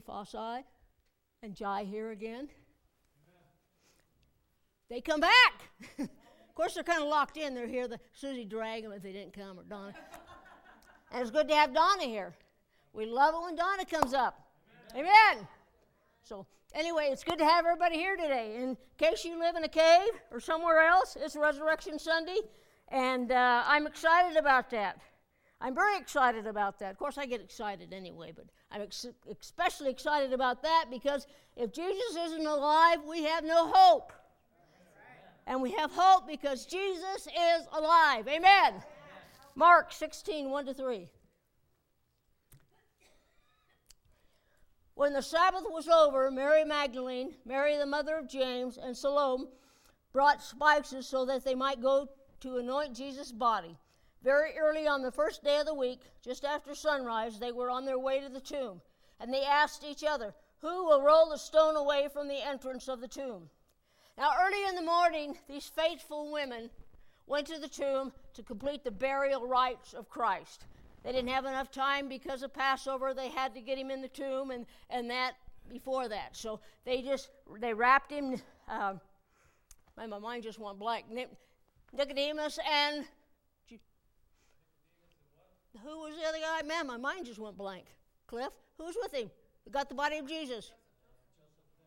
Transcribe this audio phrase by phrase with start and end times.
[0.00, 0.62] Fossai
[1.42, 2.48] and Jai here again.
[4.88, 5.62] They come back.
[5.98, 7.54] of course, they're kind of locked in.
[7.54, 7.88] They're here.
[7.88, 9.94] The Susie drag them if they didn't come, or Donna.
[11.12, 12.34] and it's good to have Donna here.
[12.92, 14.46] We love it when Donna comes up.
[14.92, 15.10] Amen.
[15.32, 15.48] Amen.
[16.22, 18.56] So, anyway, it's good to have everybody here today.
[18.56, 22.38] In case you live in a cave or somewhere else, it's Resurrection Sunday,
[22.88, 25.00] and uh, I'm excited about that.
[25.60, 26.92] I'm very excited about that.
[26.92, 29.06] Of course, I get excited anyway, but I'm ex-
[29.40, 34.12] especially excited about that because if Jesus isn't alive, we have no hope.
[35.46, 38.26] And we have hope because Jesus is alive.
[38.26, 38.82] Amen.
[39.54, 41.08] Mark 16, 1 to 3.
[44.94, 49.46] When the Sabbath was over, Mary Magdalene, Mary the mother of James, and Salome
[50.12, 52.08] brought spices so that they might go
[52.40, 53.76] to anoint Jesus' body.
[54.24, 57.84] Very early on the first day of the week, just after sunrise, they were on
[57.84, 58.80] their way to the tomb,
[59.20, 63.02] and they asked each other, Who will roll the stone away from the entrance of
[63.02, 63.50] the tomb?
[64.16, 66.70] Now, early in the morning, these faithful women
[67.26, 70.64] went to the tomb to complete the burial rites of Christ.
[71.02, 73.12] They didn't have enough time because of Passover.
[73.12, 75.34] They had to get him in the tomb and, and that
[75.68, 76.34] before that.
[76.34, 77.28] So they just,
[77.60, 78.94] they wrapped him, uh,
[79.98, 81.06] my mind just went blank.
[81.92, 83.04] Nicodemus and
[85.82, 86.62] who was the other guy?
[86.66, 87.86] Man, my mind just went blank.
[88.26, 89.30] Cliff, who was with him?
[89.64, 90.72] Who got the body of Jesus?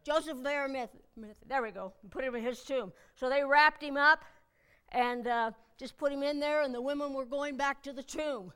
[0.03, 1.01] Joseph of Arimathea.
[1.47, 1.93] There we go.
[2.09, 2.93] Put him in his tomb.
[3.15, 4.23] So they wrapped him up
[4.93, 8.03] and uh, just put him in there, and the women were going back to the
[8.03, 8.53] tomb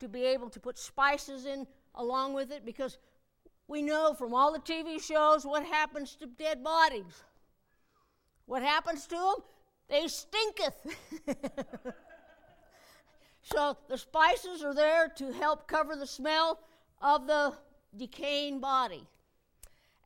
[0.00, 2.98] to be able to put spices in along with it because
[3.68, 7.22] we know from all the TV shows what happens to dead bodies.
[8.46, 9.34] What happens to them?
[9.88, 10.86] They stinketh.
[13.44, 16.60] So the spices are there to help cover the smell
[17.02, 17.52] of the
[17.94, 19.04] decaying body.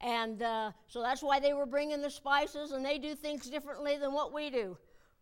[0.00, 3.96] And uh, so that's why they were bringing the spices, and they do things differently
[3.96, 4.76] than what we do.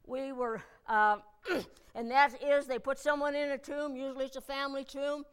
[0.06, 1.18] We were, uh,
[1.94, 5.24] and that is, they put someone in a tomb, usually it's a family tomb,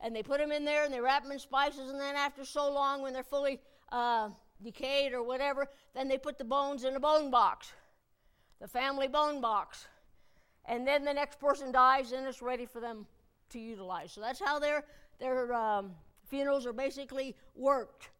[0.00, 2.44] and they put them in there and they wrap them in spices, and then after
[2.44, 3.60] so long, when they're fully
[3.92, 4.28] uh,
[4.62, 7.72] decayed or whatever, then they put the bones in a bone box,
[8.60, 9.86] the family bone box
[10.66, 13.06] and then the next person dies and it's ready for them
[13.50, 14.12] to utilize.
[14.12, 14.84] So that's how their,
[15.18, 15.92] their um,
[16.26, 18.10] funerals are basically worked.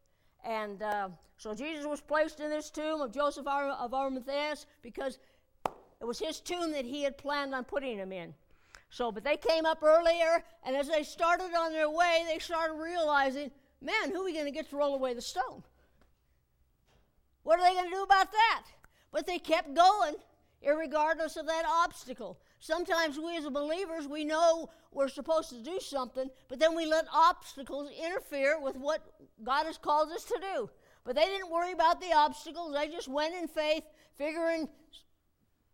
[0.43, 5.17] And uh, so Jesus was placed in this tomb of Joseph of Arimathea because
[5.99, 8.33] it was his tomb that he had planned on putting him in.
[8.89, 12.75] So, but they came up earlier, and as they started on their way, they started
[12.75, 13.51] realizing,
[13.81, 15.63] man, who are we going to get to roll away the stone?
[17.43, 18.63] What are they going to do about that?
[19.11, 20.15] But they kept going
[20.63, 22.39] regardless of that obstacle.
[22.59, 27.05] Sometimes we as believers, we know we're supposed to do something, but then we let
[27.13, 29.01] obstacles interfere with what
[29.43, 30.69] God has called us to do.
[31.03, 32.73] But they didn't worry about the obstacles.
[32.73, 33.83] They just went in faith,
[34.17, 34.67] figuring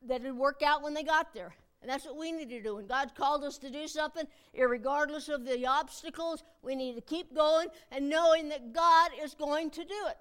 [0.07, 1.55] that it'd work out when they got there.
[1.81, 2.75] And that's what we need to do.
[2.75, 7.33] When God called us to do something, regardless of the obstacles, we need to keep
[7.33, 10.17] going and knowing that God is going to do it.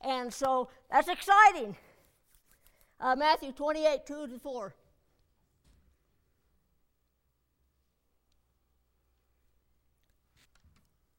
[0.00, 1.76] And so that's exciting.
[3.00, 4.74] Uh, Matthew 28 2 to 4.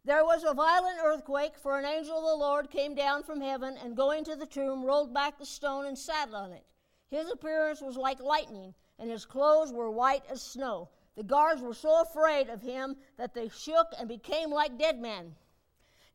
[0.04, 3.78] There was a violent earthquake, for an angel of the Lord came down from heaven
[3.84, 6.66] and, going to the tomb, rolled back the stone and sat on it.
[7.10, 10.90] His appearance was like lightning, and his clothes were white as snow.
[11.16, 15.36] The guards were so afraid of him that they shook and became like dead men.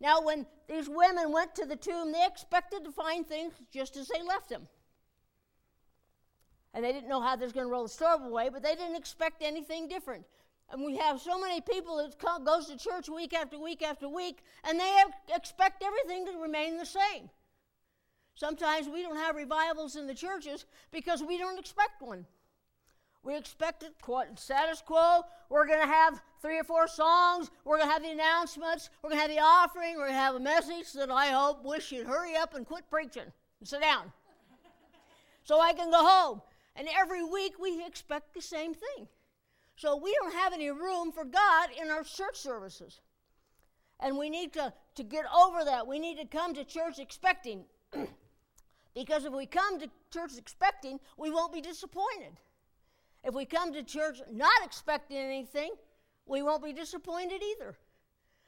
[0.00, 4.08] Now, when these women went to the tomb, they expected to find things just as
[4.08, 4.68] they left them
[6.76, 8.74] and they didn't know how they was going to roll the stove away, but they
[8.74, 10.26] didn't expect anything different.
[10.70, 14.06] And we have so many people that come, goes to church week after week after
[14.06, 15.02] week, and they
[15.34, 17.30] expect everything to remain the same.
[18.34, 22.26] Sometimes we don't have revivals in the churches because we don't expect one.
[23.24, 23.94] We expect it
[24.38, 25.22] status quo.
[25.48, 27.50] We're going to have three or four songs.
[27.64, 28.90] We're going to have the announcements.
[29.02, 29.94] We're going to have the offering.
[29.94, 32.84] We're going to have a message that I hope wish you'd hurry up and quit
[32.90, 34.12] preaching and sit down
[35.46, 36.42] so I can go home.
[36.76, 39.08] And every week we expect the same thing.
[39.76, 43.00] So we don't have any room for God in our church services.
[43.98, 45.86] And we need to, to get over that.
[45.86, 47.64] We need to come to church expecting.
[48.94, 52.38] because if we come to church expecting, we won't be disappointed.
[53.24, 55.72] If we come to church not expecting anything,
[56.26, 57.76] we won't be disappointed either.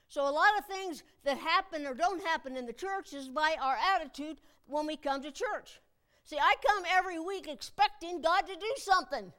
[0.08, 3.56] So, a lot of things that happen or don't happen in the church is by
[3.60, 5.80] our attitude when we come to church.
[6.28, 9.32] See, I come every week expecting God to do something.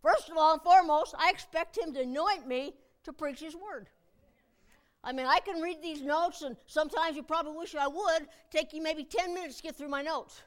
[0.00, 3.88] First of all and foremost, I expect Him to anoint me to preach His word.
[5.02, 8.28] I mean, I can read these notes, and sometimes you probably wish I would.
[8.52, 10.40] Take you maybe 10 minutes to get through my notes.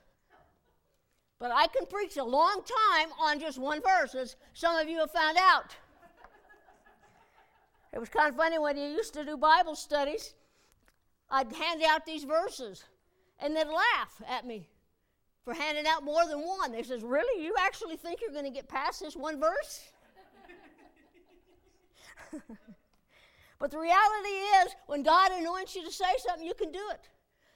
[1.40, 5.00] But I can preach a long time on just one verse, as some of you
[5.00, 5.76] have found out.
[7.92, 10.36] It was kind of funny when you used to do Bible studies.
[11.30, 12.86] I'd hand out these verses,
[13.40, 14.70] and they'd laugh at me
[15.44, 16.72] for handing out more than one.
[16.72, 17.44] They says, "Really?
[17.44, 19.92] You actually think you're going to get past this one verse?"
[23.60, 24.30] but the reality
[24.64, 27.10] is, when God anoints you to say something, you can do it.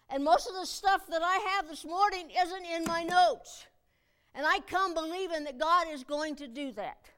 [0.09, 3.65] And most of the stuff that I have this morning isn't in my notes.
[4.35, 7.09] And I come believing that God is going to do that.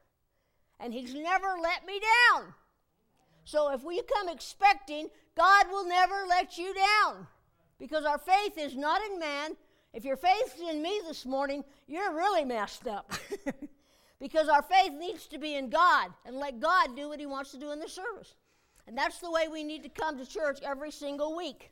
[0.80, 2.54] And He's never let me down.
[3.44, 7.28] So if we come expecting, God will never let you down.
[7.80, 9.56] Because our faith is not in man.
[9.98, 13.12] If your faith is in me this morning, you're really messed up.
[14.20, 17.50] because our faith needs to be in God and let God do what He wants
[17.54, 18.36] to do in the service.
[18.86, 21.72] And that's the way we need to come to church every single week.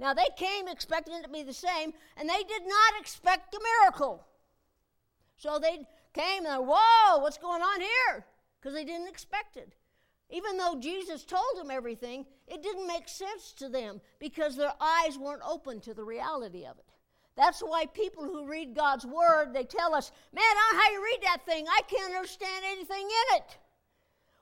[0.00, 3.60] Now, they came expecting it to be the same, and they did not expect a
[3.80, 4.26] miracle.
[5.36, 8.26] So they came and, whoa, what's going on here?
[8.58, 9.76] Because they didn't expect it.
[10.28, 15.16] Even though Jesus told them everything, it didn't make sense to them because their eyes
[15.16, 16.85] weren't open to the reality of it.
[17.36, 21.44] That's why people who read God's Word, they tell us, man, how you read that
[21.44, 21.66] thing.
[21.68, 23.58] I can't understand anything in it.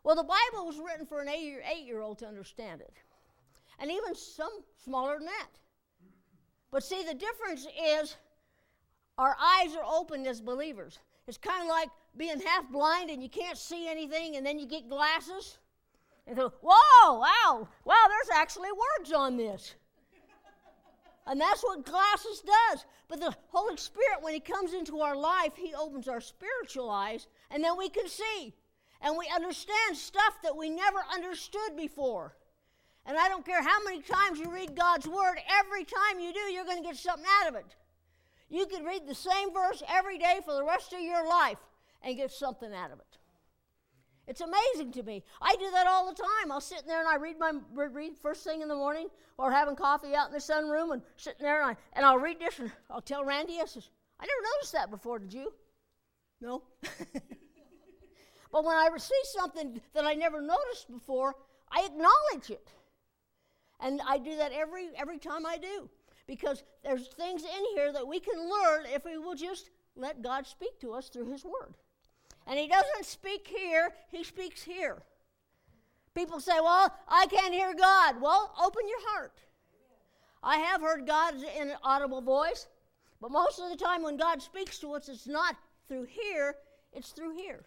[0.05, 2.93] Well, the Bible was written for an eight year old to understand it,
[3.79, 4.53] and even some
[4.85, 5.49] smaller than that.
[6.71, 7.67] But see, the difference
[8.01, 8.17] is
[9.19, 10.99] our eyes are open as believers.
[11.27, 14.67] It's kind of like being half blind and you can't see anything, and then you
[14.67, 15.59] get glasses.
[16.27, 19.75] And go, whoa, wow, wow, there's actually words on this.
[21.27, 22.85] And that's what glasses does.
[23.09, 27.27] But the Holy Spirit, when He comes into our life, He opens our spiritual eyes,
[27.51, 28.55] and then we can see.
[29.01, 32.37] And we understand stuff that we never understood before.
[33.07, 36.41] And I don't care how many times you read God's Word, every time you do,
[36.41, 37.77] you're going to get something out of it.
[38.49, 41.59] You could read the same verse every day for the rest of your life
[42.03, 43.14] and get something out of it.
[44.27, 45.23] It's amazing to me.
[45.43, 46.51] I do that all the time.
[46.51, 49.51] I'll sit in there and I read my read first thing in the morning, or
[49.51, 52.59] having coffee out in the sunroom and sitting there and, I, and I'll read this
[52.59, 55.53] and I'll tell Randy, I says, I never noticed that before, did you?
[56.41, 56.63] No.
[58.53, 61.35] but when I see something that I never noticed before,
[61.71, 62.69] I acknowledge it.
[63.81, 65.91] And I do that every every time I do.
[66.27, 70.47] Because there's things in here that we can learn if we will just let God
[70.47, 71.75] speak to us through His Word.
[72.47, 75.03] And he doesn't speak here, he speaks here.
[76.15, 78.21] People say, Well, I can't hear God.
[78.21, 79.33] Well, open your heart.
[80.43, 82.69] I have heard God in an audible voice,
[83.21, 85.57] but most of the time when God speaks to us, it's not
[85.89, 86.57] through here,
[86.93, 87.65] it's through here.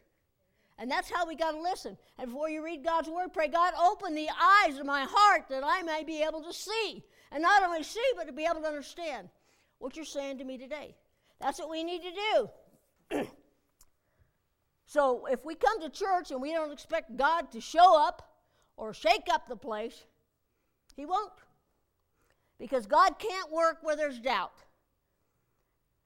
[0.80, 1.98] And that's how we got to listen.
[2.20, 5.64] And before you read God's word, pray, God, open the eyes of my heart that
[5.66, 7.04] I may be able to see.
[7.32, 9.28] And not only see, but to be able to understand
[9.80, 10.96] what you're saying to me today.
[11.42, 12.50] That's what we need to
[13.16, 13.28] do.
[14.88, 18.34] So if we come to church and we don't expect God to show up
[18.78, 20.06] or shake up the place,
[20.96, 21.34] He won't.
[22.58, 24.64] Because God can't work where there's doubt.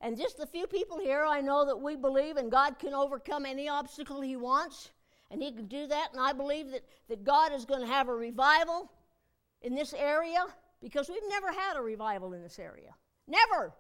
[0.01, 3.45] And just the few people here, I know that we believe and God can overcome
[3.45, 4.89] any obstacle He wants,
[5.30, 6.10] and He can do that.
[6.12, 8.92] And I believe that, that God is going to have a revival
[9.62, 10.44] in this area
[10.81, 12.95] because we've never had a revival in this area.
[13.28, 13.73] Never.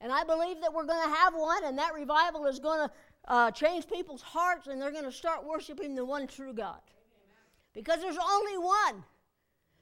[0.00, 2.94] And I believe that we're going to have one, and that revival is going to
[3.30, 6.80] uh, change people's hearts and they're going to start worshiping the one true God.
[7.72, 9.04] Because there's only one.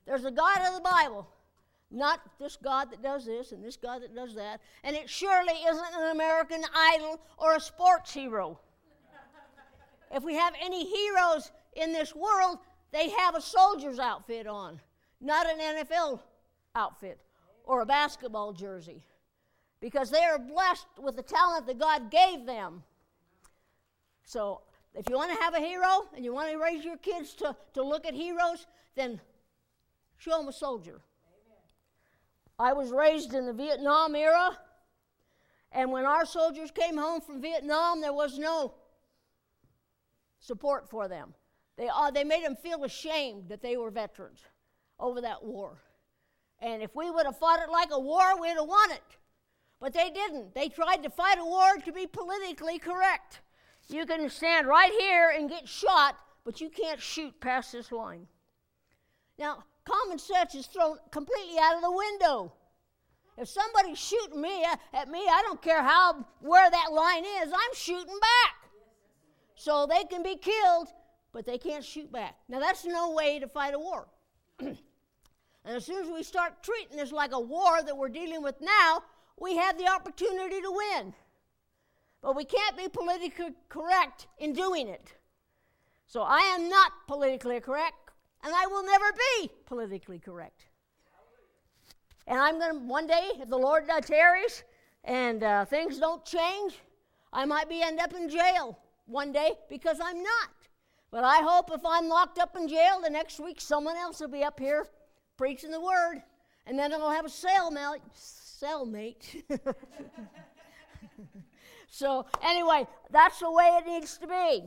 [0.06, 1.26] There's a God of the Bible,
[1.90, 4.60] not this God that does this and this God that does that.
[4.84, 8.60] And it surely isn't an American idol or a sports hero.
[10.14, 12.58] if we have any heroes in this world,
[12.92, 14.78] they have a soldier's outfit on,
[15.22, 16.20] not an NFL
[16.74, 17.18] outfit
[17.64, 19.02] or a basketball jersey.
[19.80, 22.82] Because they are blessed with the talent that God gave them.
[24.28, 24.60] So
[24.94, 27.56] if you want to have a hero and you want to raise your kids to,
[27.72, 29.18] to look at heroes, then
[30.18, 31.00] show them a soldier.
[31.32, 31.62] Amen.
[32.58, 34.50] I was raised in the Vietnam era,
[35.72, 38.74] and when our soldiers came home from Vietnam, there was no
[40.40, 41.32] support for them.
[41.78, 44.40] They, uh, they made them feel ashamed that they were veterans
[45.00, 45.78] over that war.
[46.60, 49.16] And if we would have fought it like a war, we'd have won it.
[49.80, 50.54] But they didn't.
[50.54, 53.40] They tried to fight a war to be politically correct.
[53.88, 58.26] You can stand right here and get shot, but you can't shoot past this line.
[59.38, 62.52] Now, common sense is thrown completely out of the window.
[63.38, 67.52] If somebody's shooting me uh, at me, I don't care how where that line is,
[67.52, 68.70] I'm shooting back.
[69.54, 70.88] So they can be killed,
[71.32, 72.34] but they can't shoot back.
[72.48, 74.08] Now that's no way to fight a war.
[74.58, 74.76] and
[75.64, 79.02] as soon as we start treating this like a war that we're dealing with now,
[79.40, 81.14] we have the opportunity to win.
[82.22, 85.14] But we can't be politically correct in doing it.
[86.06, 88.10] So I am not politically correct,
[88.42, 90.66] and I will never be politically correct.
[92.26, 94.64] And I'm going to, one day, if the Lord tarries
[95.04, 96.78] and uh, things don't change,
[97.32, 100.50] I might be end up in jail one day because I'm not.
[101.10, 104.28] But I hope if I'm locked up in jail, the next week someone else will
[104.28, 104.86] be up here
[105.36, 106.22] preaching the word,
[106.66, 108.00] and then I'll have a cellmate.
[108.14, 109.42] Cellmate.
[111.88, 114.62] so anyway, that's the way it needs to be.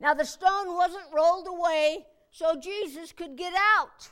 [0.00, 4.08] Now the stone wasn't rolled away so Jesus could get out.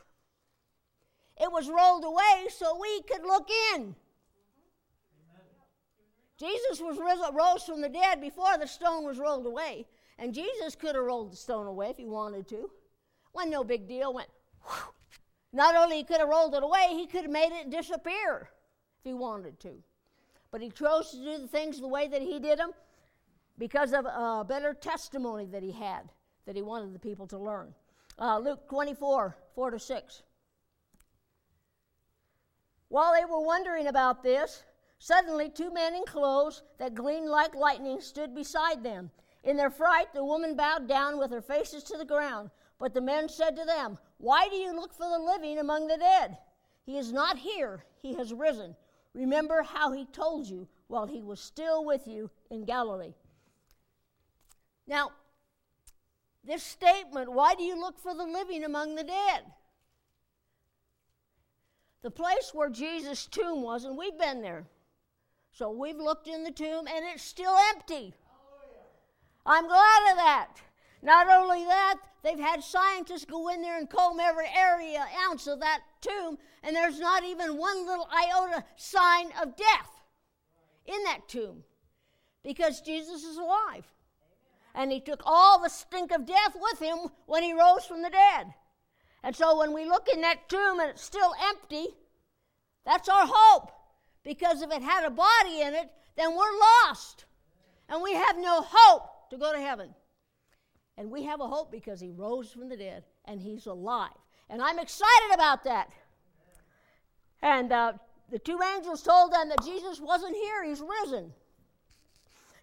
[1.41, 3.97] It was rolled away so we could look in.
[6.39, 9.87] Jesus was rose from the dead before the stone was rolled away.
[10.19, 12.71] And Jesus could have rolled the stone away if he wanted to.
[13.35, 14.13] Wasn't no big deal.
[14.13, 14.29] Went,
[14.65, 14.93] whew.
[15.53, 18.51] Not only he could have rolled it away, he could have made it disappear
[18.99, 19.83] if he wanted to.
[20.51, 22.73] But he chose to do the things the way that he did them
[23.59, 26.11] because of a better testimony that he had
[26.47, 27.75] that he wanted the people to learn.
[28.19, 30.23] Uh, Luke 24, 4 to 6.
[32.89, 34.65] While they were wondering about this,
[34.99, 39.11] suddenly two men in clothes that gleamed like lightning stood beside them.
[39.45, 42.51] In their fright, the woman bowed down with her faces to the ground.
[42.79, 45.97] But the men said to them, Why do you look for the living among the
[45.97, 46.37] dead?
[46.85, 48.75] He is not here, he has risen.
[49.15, 53.15] Remember how he told you while he was still with you in Galilee.
[54.87, 55.13] Now,
[56.45, 59.45] this statement, why do you look for the living among the dead?
[62.03, 64.67] the place where Jesus' tomb was, and we've been there.
[65.53, 68.15] So we've looked in the tomb, and it's still empty.
[68.25, 70.49] Oh, I'm glad of that.
[71.03, 75.61] Not only that, they've had scientists go in there and comb every area, ounce of
[75.61, 79.91] that tomb, and there's not even one little iota sign of death
[80.87, 81.65] in that tomb
[82.43, 83.87] because Jesus is alive.
[84.75, 88.11] And he took all the stink of death with him when he rose from the
[88.11, 88.55] dead.
[89.23, 91.89] And so when we look in that tomb and it's still empty,
[92.85, 93.73] that's our hope.
[94.23, 97.25] Because if it had a body in it, then we're lost.
[97.89, 99.95] And we have no hope to go to heaven.
[101.01, 104.11] And we have a hope because he rose from the dead and he's alive.
[104.51, 105.89] And I'm excited about that.
[107.41, 107.95] And uh,
[108.31, 111.33] the two angels told them that Jesus wasn't here, he's risen.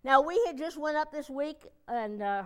[0.03, 2.43] Now, we had just went up this week and uh,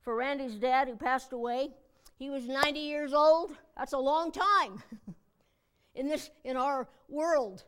[0.00, 1.70] for Randy's dad who passed away.
[2.18, 3.52] He was 90 years old.
[3.76, 4.82] That's a long time
[5.94, 7.62] in this in our world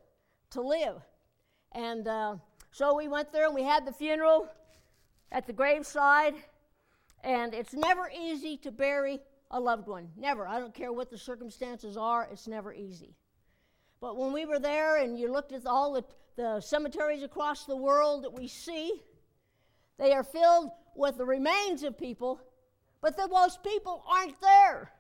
[0.51, 0.97] to live.
[1.71, 2.35] And uh,
[2.73, 4.49] so we went there and we had the funeral
[5.31, 6.35] at the graveside.
[7.23, 10.09] And it's never easy to bury a loved one.
[10.17, 10.47] Never.
[10.47, 13.17] I don't care what the circumstances are, it's never easy.
[14.01, 16.05] But when we were there and you looked at all the,
[16.37, 19.03] the cemeteries across the world that we see,
[19.99, 22.41] they are filled with the remains of people
[23.01, 24.93] but the most people aren't there.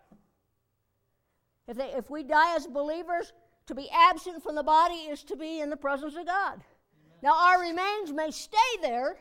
[1.69, 3.33] If, they, if we die as believers,
[3.67, 6.61] to be absent from the body is to be in the presence of God.
[7.23, 9.17] Now, our remains may stay there,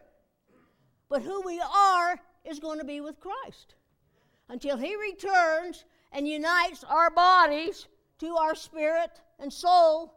[1.09, 3.75] but who we are is going to be with Christ
[4.49, 7.87] until He returns and unites our bodies
[8.19, 10.13] to our spirit and soul,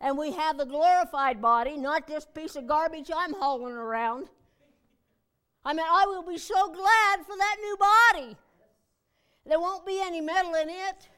[0.00, 4.28] and we have the glorified body, not this piece of garbage I'm hauling around.
[5.64, 8.36] I mean, I will be so glad for that new body.
[9.46, 11.08] There won't be any metal in it.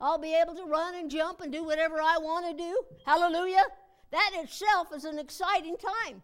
[0.00, 2.82] I'll be able to run and jump and do whatever I want to do.
[3.04, 3.64] Hallelujah.
[4.10, 6.22] That itself is an exciting time.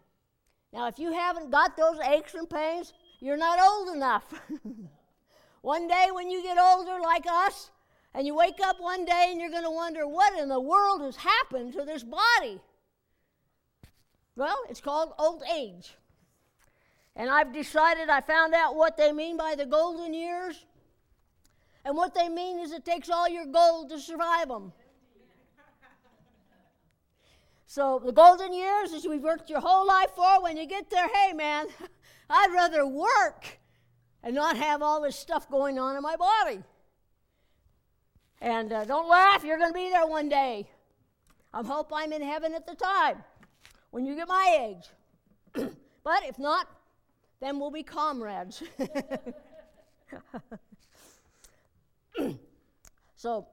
[0.73, 4.33] Now, if you haven't got those aches and pains, you're not old enough.
[5.61, 7.71] one day when you get older like us,
[8.13, 11.01] and you wake up one day and you're going to wonder what in the world
[11.01, 12.59] has happened to this body.
[14.35, 15.95] Well, it's called old age.
[17.15, 20.65] And I've decided, I found out what they mean by the golden years.
[21.85, 24.73] And what they mean is it takes all your gold to survive them.
[27.65, 30.41] So the golden years is we've worked your whole life for.
[30.41, 31.67] When you get there, hey man,
[32.29, 33.59] I'd rather work
[34.23, 36.63] and not have all this stuff going on in my body.
[38.41, 40.69] And uh, don't laugh, you're going to be there one day.
[41.53, 43.23] I hope I'm in heaven at the time
[43.91, 44.89] when you get my age.
[46.03, 46.67] but if not,
[47.39, 48.61] then we'll be comrades.
[53.15, 53.47] so,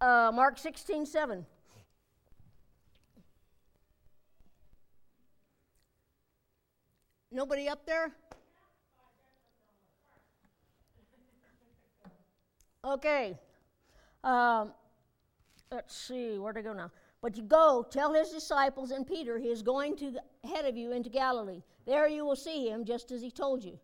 [0.00, 1.44] uh, Mark 16 7.
[7.32, 8.12] Nobody up there?
[12.84, 13.38] Okay.
[14.24, 14.72] Um,
[15.70, 16.90] let's see, where to go now?
[17.22, 20.92] But you go, tell his disciples and Peter he is going to ahead of you
[20.92, 21.62] into Galilee.
[21.86, 23.78] There you will see him, just as he told you.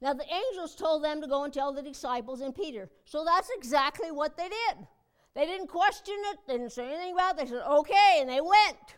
[0.00, 2.90] Now the angels told them to go and tell the disciples and Peter.
[3.04, 4.86] So that's exactly what they did.
[5.34, 7.44] They didn't question it, they didn't say anything about it.
[7.44, 8.96] They said, okay, and they went.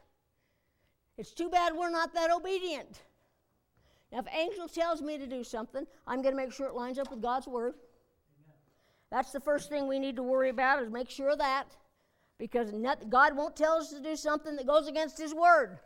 [1.17, 3.03] It's too bad we're not that obedient.
[4.15, 7.01] Now, if angel tells me to do something, I'm going to make sure it lines
[7.01, 7.75] up with God's word.
[9.11, 11.65] That's the first thing we need to worry about is make sure that
[12.39, 15.81] because not, God won't tell us to do something that goes against His word.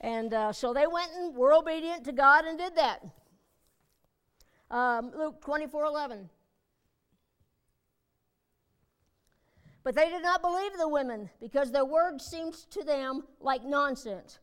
[0.00, 3.06] And uh, so they went and were obedient to God and did that.
[4.72, 6.28] Um, Luke 24 11.
[9.84, 14.40] But they did not believe the women because their word seemed to them like nonsense.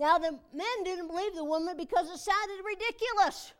[0.00, 3.52] Now, the men didn't believe the woman because it sounded ridiculous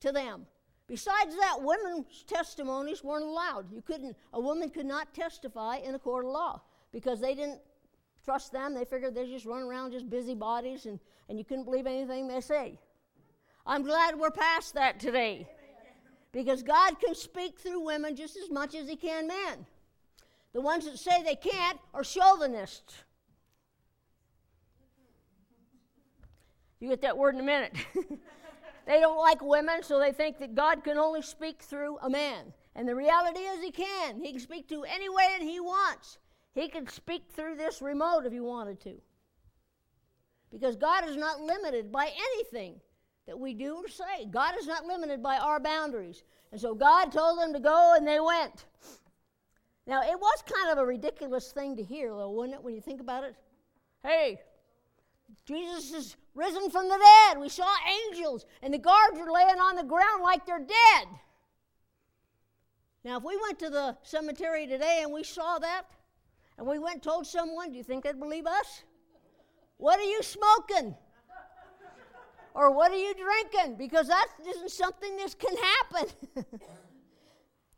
[0.00, 0.44] to them.
[0.86, 3.72] Besides that, women's testimonies weren't allowed.
[3.72, 6.60] You couldn't, a woman could not testify in a court of law
[6.92, 7.62] because they didn't
[8.26, 8.74] trust them.
[8.74, 11.00] They figured they just run around just busybodies and,
[11.30, 12.78] and you couldn't believe anything they say.
[13.64, 15.48] I'm glad we're past that today
[16.30, 19.64] because God can speak through women just as much as He can men.
[20.52, 23.03] The ones that say they can't are chauvinists.
[26.84, 27.72] You get that word in a minute.
[28.86, 32.52] they don't like women, so they think that God can only speak through a man.
[32.76, 34.22] And the reality is, He can.
[34.22, 36.18] He can speak to any way that He wants.
[36.54, 39.00] He can speak through this remote if He wanted to.
[40.52, 42.78] Because God is not limited by anything
[43.26, 44.26] that we do or say.
[44.30, 46.22] God is not limited by our boundaries.
[46.52, 48.66] And so God told them to go, and they went.
[49.86, 52.82] Now, it was kind of a ridiculous thing to hear, though, wasn't it, when you
[52.82, 53.36] think about it?
[54.02, 54.42] Hey,
[55.46, 57.40] Jesus is risen from the dead.
[57.40, 57.68] We saw
[58.08, 61.08] angels, and the guards are laying on the ground like they're dead.
[63.04, 65.82] Now, if we went to the cemetery today and we saw that,
[66.56, 68.84] and we went and told someone, do you think they'd believe us?
[69.76, 70.94] What are you smoking?
[72.54, 73.76] or what are you drinking?
[73.76, 76.08] Because that isn't something that can happen.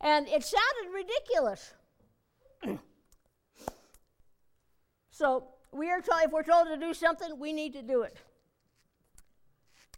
[0.02, 1.74] and it sounded ridiculous.
[5.10, 8.16] so we are told if we're told to do something, we need to do it.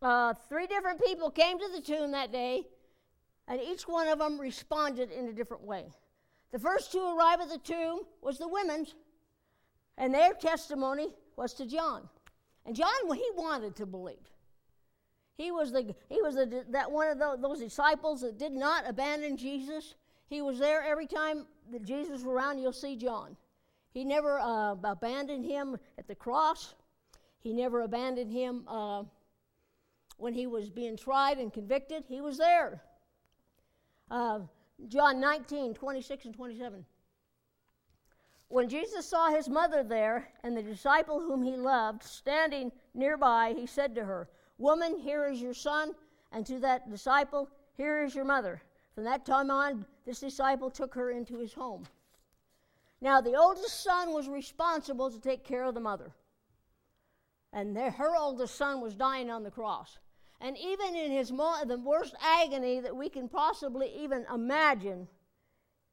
[0.00, 2.62] Uh, three different people came to the tomb that day,
[3.48, 5.86] and each one of them responded in a different way.
[6.52, 8.94] The first to arrive at the tomb was the women's,
[9.96, 12.08] and their testimony was to John.
[12.64, 14.16] And John, he wanted to believe.
[15.36, 19.36] He was the he was the, that one of those disciples that did not abandon
[19.36, 19.94] Jesus.
[20.28, 22.58] He was there every time that Jesus was around.
[22.58, 23.36] You'll see John.
[23.98, 26.76] He never uh, abandoned him at the cross.
[27.40, 29.02] He never abandoned him uh,
[30.18, 32.04] when he was being tried and convicted.
[32.06, 32.80] He was there.
[34.08, 34.42] Uh,
[34.86, 36.84] John 19, 26 and 27.
[38.46, 43.66] When Jesus saw his mother there and the disciple whom he loved standing nearby, he
[43.66, 45.92] said to her, Woman, here is your son,
[46.30, 48.62] and to that disciple, here is your mother.
[48.94, 51.84] From that time on, this disciple took her into his home.
[53.00, 56.12] Now, the oldest son was responsible to take care of the mother.
[57.52, 59.98] And her oldest son was dying on the cross.
[60.40, 65.08] And even in his mo- the worst agony that we can possibly even imagine,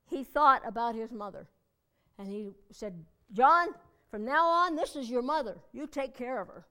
[0.10, 1.48] he thought about his mother.
[2.18, 3.70] And he said, John,
[4.10, 5.58] from now on, this is your mother.
[5.74, 6.66] You take care of her.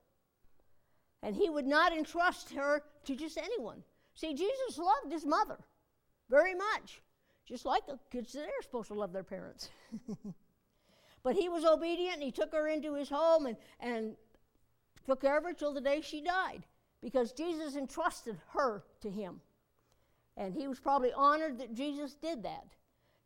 [1.23, 3.83] And he would not entrust her to just anyone.
[4.15, 5.59] See, Jesus loved his mother
[6.31, 7.01] very much.
[7.47, 9.71] Just like the kids that are supposed to love their parents.
[11.23, 14.17] but he was obedient and he took her into his home and, and
[15.07, 16.65] took care of her till the day she died
[17.03, 19.41] because Jesus entrusted her to him.
[20.37, 22.75] And he was probably honored that Jesus did that.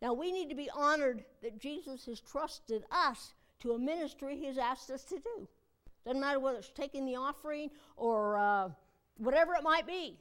[0.02, 4.46] Now, we need to be honored that Jesus has trusted us to a ministry he
[4.46, 5.48] has asked us to do.
[6.04, 8.68] Doesn't matter whether it's taking the offering or uh,
[9.16, 10.18] whatever it might be.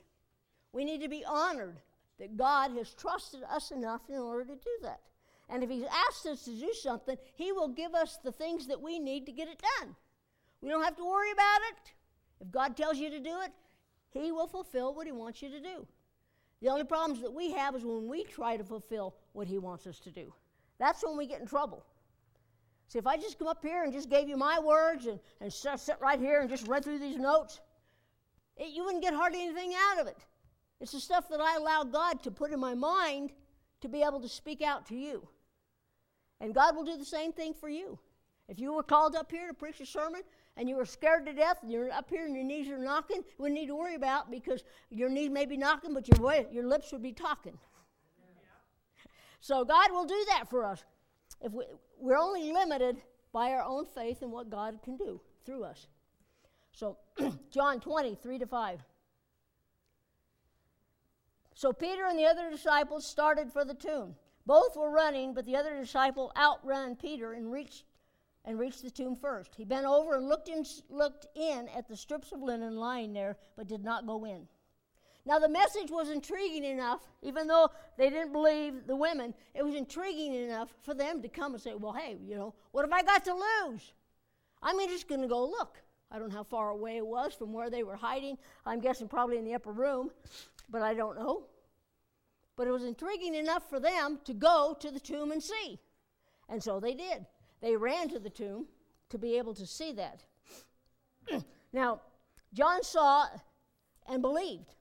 [0.71, 1.77] We need to be honored
[2.19, 5.01] that God has trusted us enough in order to do that.
[5.49, 8.81] And if He's asked us to do something, He will give us the things that
[8.81, 9.95] we need to get it done.
[10.61, 11.93] We don't have to worry about it.
[12.41, 13.51] If God tells you to do it,
[14.09, 15.87] He will fulfill what He wants you to do.
[16.61, 19.85] The only problems that we have is when we try to fulfill what He wants
[19.85, 20.33] us to do.
[20.79, 21.85] That's when we get in trouble.
[22.87, 25.51] See, if I just come up here and just gave you my words and, and
[25.51, 27.59] sit right here and just read through these notes,
[28.55, 30.17] it, you wouldn't get hardly anything out of it.
[30.79, 33.31] It's the stuff that I allow God to put in my mind
[33.81, 35.27] to be able to speak out to you.
[36.39, 37.97] And God will do the same thing for you.
[38.47, 40.21] If you were called up here to preach a sermon
[40.55, 43.17] and you were scared to death and you're up here and your knees are knocking,
[43.17, 46.65] you wouldn't need to worry about because your knees may be knocking, but your, your
[46.65, 47.57] lips would be talking.
[49.39, 50.83] So God will do that for us.
[51.41, 51.65] If we,
[51.99, 52.97] we're only limited
[53.33, 55.87] by our own faith and what God can do through us.
[56.71, 56.97] So,
[57.51, 58.83] John 20, 3 to 5.
[61.57, 64.13] So Peter and the other disciples started for the tomb.
[64.45, 67.85] Both were running, but the other disciple outran Peter and reached
[68.45, 69.55] and reached the tomb first.
[69.55, 73.37] He bent over and looked in, looked in at the strips of linen lying there,
[73.55, 74.47] but did not go in.
[75.25, 79.73] Now, the message was intriguing enough, even though they didn't believe the women, it was
[79.73, 83.01] intriguing enough for them to come and say, Well, hey, you know, what have I
[83.01, 83.93] got to lose?
[84.61, 85.81] I'm just going to go look.
[86.11, 88.37] I don't know how far away it was from where they were hiding.
[88.65, 90.09] I'm guessing probably in the upper room,
[90.69, 91.45] but I don't know.
[92.55, 95.79] But it was intriguing enough for them to go to the tomb and see.
[96.49, 97.25] And so they did.
[97.61, 98.67] They ran to the tomb
[99.09, 100.23] to be able to see that.
[101.73, 102.01] now,
[102.53, 103.25] John saw
[104.07, 104.73] and believed.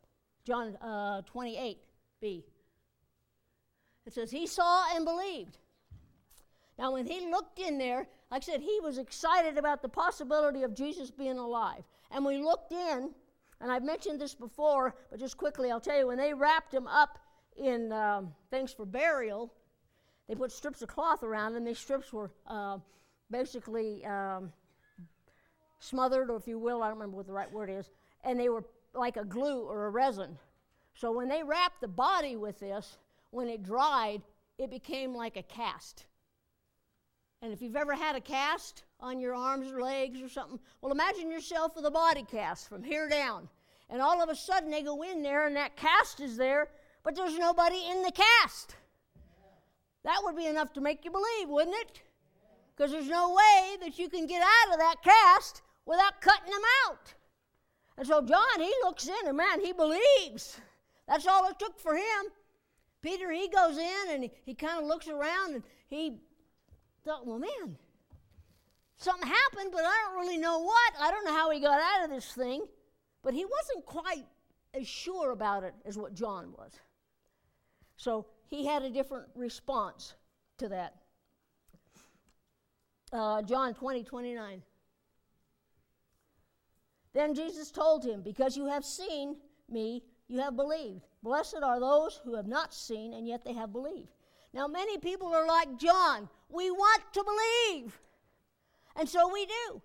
[0.45, 1.77] John uh, 28b.
[2.23, 5.59] It says, He saw and believed.
[6.79, 10.63] Now, when he looked in there, like I said, he was excited about the possibility
[10.63, 11.85] of Jesus being alive.
[12.11, 13.11] And we looked in,
[13.61, 16.87] and I've mentioned this before, but just quickly I'll tell you, when they wrapped him
[16.87, 17.19] up
[17.57, 19.53] in um, things for burial,
[20.29, 21.65] they put strips of cloth around them.
[21.65, 22.79] These strips were uh,
[23.31, 24.53] basically um,
[25.79, 27.91] smothered, or if you will, I don't remember what the right word is,
[28.25, 30.37] and they were like a glue or a resin.
[30.95, 32.99] So when they wrapped the body with this,
[33.31, 34.23] when it dried,
[34.59, 36.07] it became like a cast.
[37.43, 40.93] And if you've ever had a cast on your arms or legs or something, well,
[40.93, 43.49] imagine yourself with a body cast from here down.
[43.91, 46.69] And all of a sudden they go in there and that cast is there,
[47.05, 48.77] but there's nobody in the cast.
[50.05, 52.03] That would be enough to make you believe, wouldn't it?
[52.75, 56.63] Because there's no way that you can get out of that cast without cutting them
[56.87, 57.15] out.
[57.99, 60.61] And so John, he looks in and man, he believes.
[61.09, 62.27] That's all it took for him.
[63.03, 66.19] Peter, he goes in and he, he kind of looks around and he
[67.07, 67.77] thought, well, man,
[68.97, 70.93] something happened, but I don't really know what.
[71.01, 72.67] I don't know how he got out of this thing.
[73.23, 74.27] But he wasn't quite
[74.75, 76.73] as sure about it as what John was.
[77.97, 80.15] So he had a different response
[80.59, 80.95] to that.
[83.13, 84.63] Uh, John 20, 29.
[87.15, 89.37] Then Jesus told him, Because you have seen
[89.71, 91.07] me, you have believed.
[91.23, 94.11] Blessed are those who have not seen, and yet they have believed.
[94.53, 96.29] Now, many people are like John.
[96.49, 97.99] We want to believe.
[98.97, 99.83] And so we do.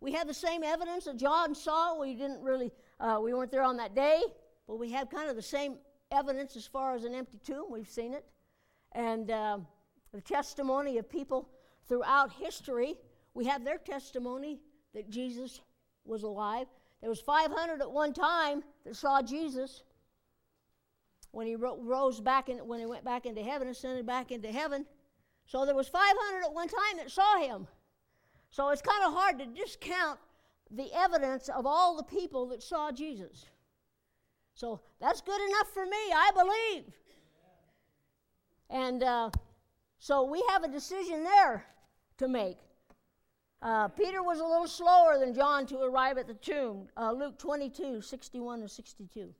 [0.00, 1.98] We have the same evidence that John saw.
[1.98, 4.22] We didn't really, uh, we weren't there on that day,
[4.66, 5.76] but we have kind of the same
[6.10, 7.66] evidence as far as an empty tomb.
[7.70, 8.24] We've seen it.
[8.92, 9.58] And uh,
[10.12, 11.48] the testimony of people
[11.88, 12.96] throughout history,
[13.34, 14.60] we have their testimony
[14.94, 15.60] that Jesus
[16.04, 16.66] was alive.
[17.00, 19.82] There was 500 at one time that saw Jesus
[21.30, 24.50] when he ro- rose back in, when he went back into heaven, ascended back into
[24.50, 24.86] heaven.
[25.48, 27.66] So there was 500 at one time that saw him.
[28.50, 30.18] So it's kind of hard to discount
[30.70, 33.46] the evidence of all the people that saw Jesus.
[34.54, 36.84] So that's good enough for me, I believe.
[38.68, 39.30] And uh,
[39.98, 41.64] so we have a decision there
[42.18, 42.58] to make.
[43.62, 46.88] Uh, Peter was a little slower than John to arrive at the tomb.
[46.94, 49.34] Uh, Luke 22, 61 to 62.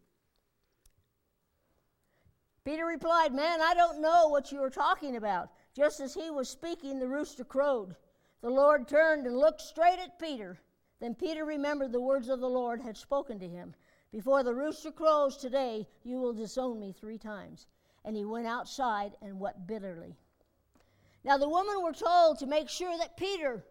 [2.65, 5.51] Peter replied, Man, I don't know what you are talking about.
[5.79, 7.95] Just as he was speaking, the rooster crowed.
[8.41, 10.59] The Lord turned and looked straight at Peter.
[10.99, 13.77] Then Peter remembered the words of the Lord had spoken to him.
[14.11, 17.69] Before the rooster crows today, you will disown me three times.
[18.05, 20.17] And he went outside and wept bitterly.
[21.23, 23.65] Now, the women were told to make sure that Peter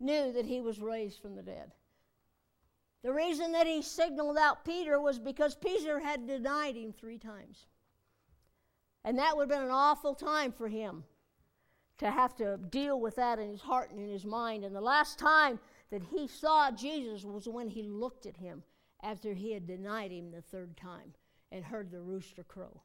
[0.00, 1.70] knew that he was raised from the dead.
[3.04, 7.66] The reason that he signaled out Peter was because Peter had denied him three times.
[9.04, 11.04] And that would have been an awful time for him
[11.98, 14.64] to have to deal with that in his heart and in his mind.
[14.64, 15.58] And the last time
[15.90, 18.62] that he saw Jesus was when he looked at him
[19.02, 21.12] after he had denied him the third time
[21.50, 22.82] and heard the rooster crow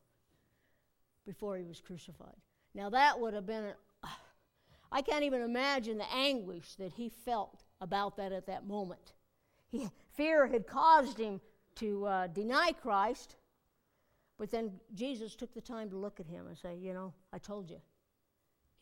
[1.26, 2.36] before he was crucified.
[2.74, 4.08] Now, that would have been, a,
[4.92, 9.14] I can't even imagine the anguish that he felt about that at that moment.
[9.70, 11.40] He, fear had caused him
[11.76, 13.36] to uh, deny Christ,
[14.38, 17.38] but then Jesus took the time to look at him and say, You know, I
[17.38, 17.80] told you.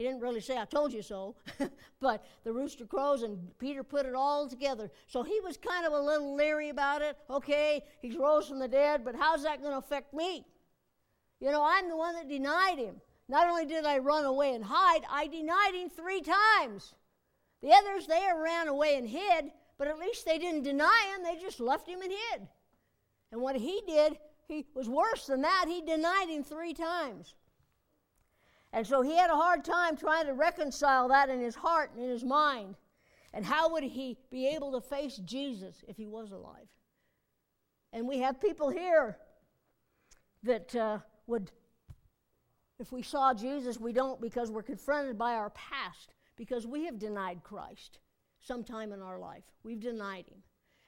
[0.01, 1.35] He didn't really say, I told you so,
[1.99, 4.89] but the rooster crows and Peter put it all together.
[5.05, 7.15] So he was kind of a little leery about it.
[7.29, 10.43] Okay, he's rose from the dead, but how's that going to affect me?
[11.39, 12.95] You know, I'm the one that denied him.
[13.29, 16.95] Not only did I run away and hide, I denied him three times.
[17.61, 21.39] The others, they ran away and hid, but at least they didn't deny him, they
[21.39, 22.47] just left him and hid.
[23.31, 25.65] And what he did, he was worse than that.
[25.67, 27.35] He denied him three times.
[28.73, 32.03] And so he had a hard time trying to reconcile that in his heart and
[32.03, 32.75] in his mind.
[33.33, 36.67] And how would he be able to face Jesus if he was alive?
[37.93, 39.17] And we have people here
[40.43, 41.51] that uh, would,
[42.79, 46.97] if we saw Jesus, we don't because we're confronted by our past, because we have
[46.97, 47.99] denied Christ
[48.39, 49.43] sometime in our life.
[49.63, 50.41] We've denied him.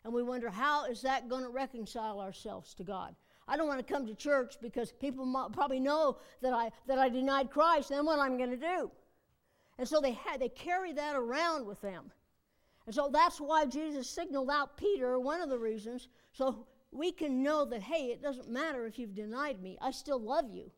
[0.05, 3.15] And we wonder, how is that going to reconcile ourselves to God?
[3.47, 7.09] I don't want to come to church because people probably know that I, that I
[7.09, 8.89] denied Christ, then what I'm going to do.
[9.77, 12.11] And so they, had, they carry that around with them.
[12.85, 17.41] And so that's why Jesus signaled out Peter, one of the reasons, so we can
[17.41, 20.69] know that, hey, it doesn't matter if you've denied me, I still love you.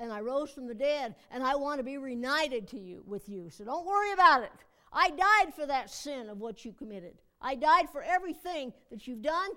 [0.00, 3.28] And I rose from the dead, and I want to be reunited to you with
[3.28, 3.48] you.
[3.50, 4.50] So don't worry about it.
[4.92, 7.14] I died for that sin of what you committed.
[7.40, 9.50] I died for everything that you've done,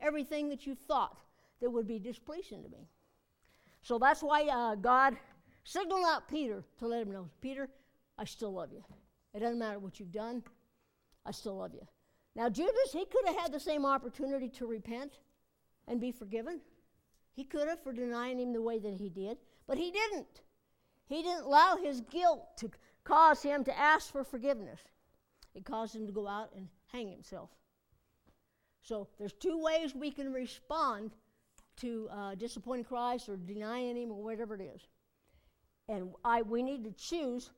[0.00, 1.18] everything that you thought
[1.60, 2.88] that would be displeasing to me.
[3.82, 5.16] So that's why uh, God
[5.64, 7.68] signaled out Peter to let him know Peter,
[8.18, 8.84] I still love you.
[9.34, 10.42] It doesn't matter what you've done,
[11.24, 11.86] I still love you.
[12.34, 15.18] Now, Judas, he could have had the same opportunity to repent
[15.86, 16.60] and be forgiven.
[17.32, 20.42] He could have for denying him the way that he did, but he didn't.
[21.06, 22.70] He didn't allow his guilt to
[23.04, 24.80] cause him to ask for forgiveness.
[25.54, 27.50] It caused him to go out and hang himself.
[28.82, 31.12] So there's two ways we can respond
[31.80, 34.82] to uh, disappointing Christ or denying Him or whatever it is.
[35.88, 37.50] And I, we need to choose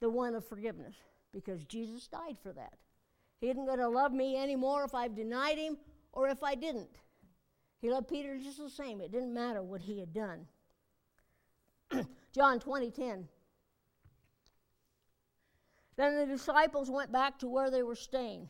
[0.00, 0.96] the one of forgiveness
[1.32, 2.74] because Jesus died for that.
[3.40, 5.78] He isn't going to love me anymore if I've denied Him
[6.12, 6.98] or if I didn't.
[7.80, 9.00] He loved Peter just the same.
[9.00, 10.46] It didn't matter what he had done.
[12.34, 13.28] John 20 10.
[15.96, 18.48] Then the disciples went back to where they were staying.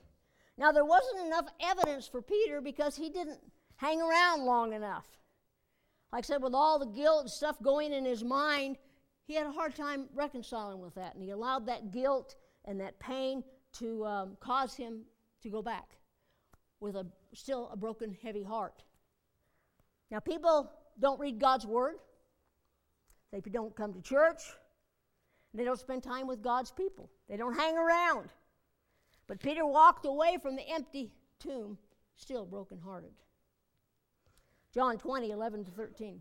[0.58, 3.38] Now, there wasn't enough evidence for Peter because he didn't
[3.76, 5.06] hang around long enough.
[6.12, 8.76] Like I said, with all the guilt and stuff going in his mind,
[9.24, 11.14] he had a hard time reconciling with that.
[11.14, 13.44] And he allowed that guilt and that pain
[13.74, 15.02] to um, cause him
[15.42, 15.98] to go back
[16.80, 18.82] with a still a broken, heavy heart.
[20.10, 21.96] Now, people don't read God's word,
[23.30, 24.42] they don't come to church,
[25.52, 28.30] they don't spend time with God's people, they don't hang around.
[29.26, 31.76] But Peter walked away from the empty tomb,
[32.16, 33.10] still brokenhearted.
[34.78, 36.20] John 20, 11 to 13.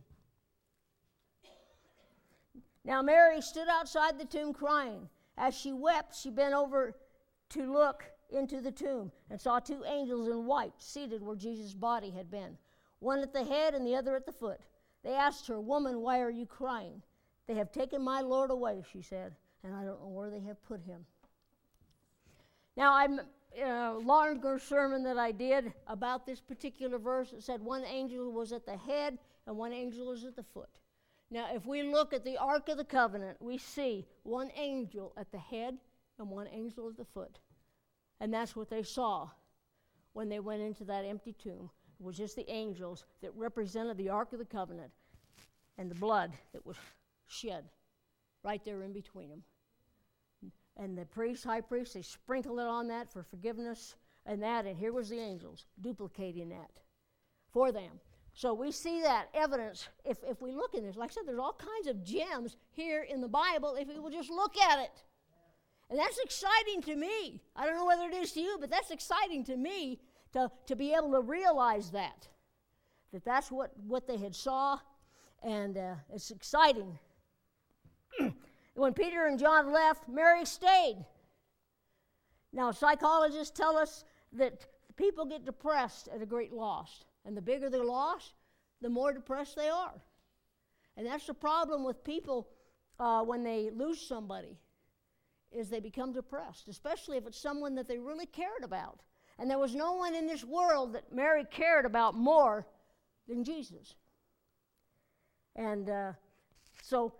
[2.83, 5.07] Now Mary stood outside the tomb crying.
[5.37, 6.95] As she wept, she bent over
[7.49, 12.09] to look into the tomb and saw two angels in white seated where Jesus' body
[12.09, 12.57] had been,
[12.97, 14.61] one at the head and the other at the foot.
[15.03, 17.03] They asked her, Woman, why are you crying?
[17.45, 20.63] They have taken my Lord away, she said, and I don't know where they have
[20.63, 21.05] put him.
[22.75, 23.19] Now, I'm
[23.63, 27.33] uh, longer sermon that I did about this particular verse.
[27.33, 30.69] It said one angel was at the head and one angel was at the foot.
[31.29, 35.31] Now, if we look at the Ark of the Covenant, we see one angel at
[35.31, 35.77] the head
[36.19, 37.39] and one angel at the foot.
[38.19, 39.29] And that's what they saw
[40.13, 41.69] when they went into that empty tomb.
[41.99, 44.91] It was just the angels that represented the Ark of the Covenant
[45.77, 46.77] and the blood that was
[47.27, 47.65] shed
[48.43, 49.43] right there in between them
[50.77, 54.77] and the priest, high priest, they sprinkled it on that for forgiveness and that, and
[54.77, 56.71] here was the angels duplicating that
[57.51, 57.99] for them.
[58.33, 60.95] So we see that evidence if, if we look in this.
[60.95, 64.11] Like I said, there's all kinds of gems here in the Bible if we will
[64.11, 65.03] just look at it.
[65.89, 67.41] And that's exciting to me.
[67.55, 69.99] I don't know whether it is to you, but that's exciting to me
[70.33, 72.27] to, to be able to realize that.
[73.13, 74.77] That that's what, what they had saw,
[75.41, 76.99] and uh, it's exciting.
[78.77, 81.03] When Peter and John left, Mary stayed.
[82.53, 87.03] Now, psychologists tell us that people get depressed at a great loss.
[87.25, 88.33] And the bigger the loss,
[88.81, 89.99] the more depressed they are.
[90.95, 92.49] And that's the problem with people
[92.99, 94.59] uh, when they lose somebody,
[95.51, 98.99] is they become depressed, especially if it's someone that they really cared about.
[99.39, 102.67] And there was no one in this world that Mary cared about more
[103.27, 103.95] than Jesus.
[105.55, 106.11] And uh,
[106.83, 107.15] so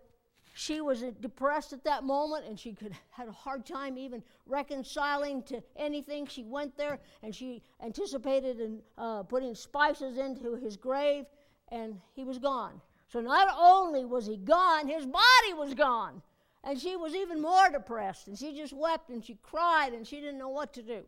[0.57, 5.43] she was depressed at that moment and she could had a hard time even reconciling
[5.43, 6.25] to anything.
[6.25, 11.25] She went there and she anticipated and uh, putting spices into his grave
[11.71, 12.81] and he was gone.
[13.07, 16.23] So not only was he gone his body was gone
[16.63, 20.15] and she was even more depressed and she just wept and she cried and she
[20.15, 21.03] didn't know what to do.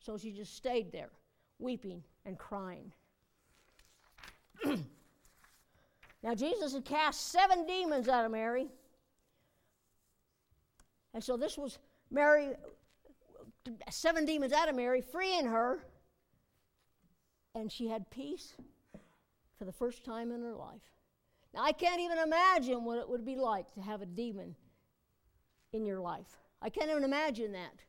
[0.00, 1.10] So she just stayed there
[1.60, 2.92] weeping and crying
[6.22, 8.66] Now, Jesus had cast seven demons out of Mary.
[11.14, 11.78] And so this was
[12.10, 12.54] Mary
[13.90, 15.80] seven demons out of Mary, freeing her.
[17.54, 18.54] And she had peace
[19.58, 20.82] for the first time in her life.
[21.54, 24.54] Now, I can't even imagine what it would be like to have a demon
[25.72, 26.38] in your life.
[26.62, 27.82] I can't even imagine that.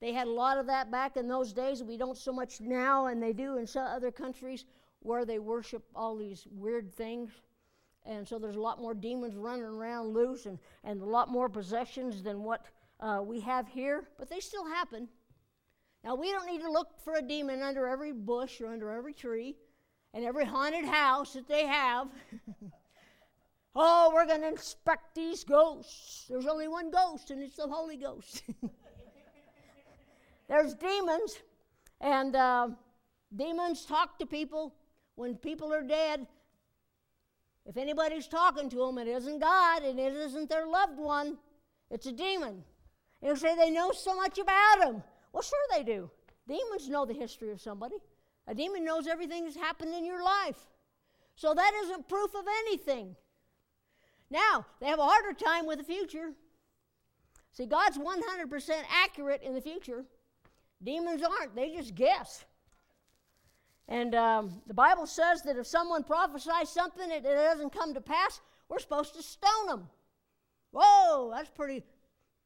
[0.00, 1.82] They had a lot of that back in those days.
[1.82, 4.64] We don't so much now, and they do in some other countries
[5.00, 7.30] where they worship all these weird things.
[8.04, 11.48] And so there's a lot more demons running around loose and, and a lot more
[11.48, 12.66] possessions than what
[13.00, 15.08] uh, we have here, but they still happen.
[16.04, 19.12] Now, we don't need to look for a demon under every bush or under every
[19.12, 19.56] tree
[20.14, 22.08] and every haunted house that they have.
[23.76, 26.26] oh, we're going to inspect these ghosts.
[26.28, 28.42] There's only one ghost, and it's the Holy Ghost.
[30.48, 31.38] There's demons,
[32.00, 32.68] and uh,
[33.34, 34.74] demons talk to people
[35.14, 36.26] when people are dead.
[37.64, 41.38] If anybody's talking to them, it isn't God and it isn't their loved one,
[41.90, 42.64] it's a demon.
[43.22, 45.02] You'll say they know so much about them.
[45.32, 46.10] Well, sure they do.
[46.48, 47.96] Demons know the history of somebody.
[48.48, 50.58] A demon knows everything that's happened in your life.
[51.36, 53.14] So that isn't proof of anything.
[54.30, 56.32] Now, they have a harder time with the future.
[57.52, 60.04] See, God's 100% accurate in the future.
[60.82, 62.44] Demons aren't, they just guess.
[63.88, 68.00] And um, the Bible says that if someone prophesies something that it doesn't come to
[68.00, 69.88] pass, we're supposed to stone them.
[70.72, 71.82] Whoa, that's pretty,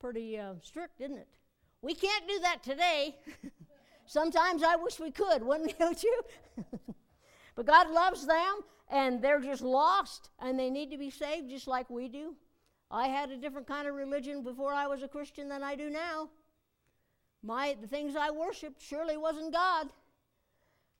[0.00, 1.28] pretty uh, strict, isn't it?
[1.82, 3.16] We can't do that today.
[4.06, 6.22] Sometimes I wish we could, wouldn't you?
[7.54, 11.66] but God loves them, and they're just lost, and they need to be saved just
[11.66, 12.34] like we do.
[12.90, 15.90] I had a different kind of religion before I was a Christian than I do
[15.90, 16.30] now.
[17.42, 19.88] My the things I worshipped surely wasn't God.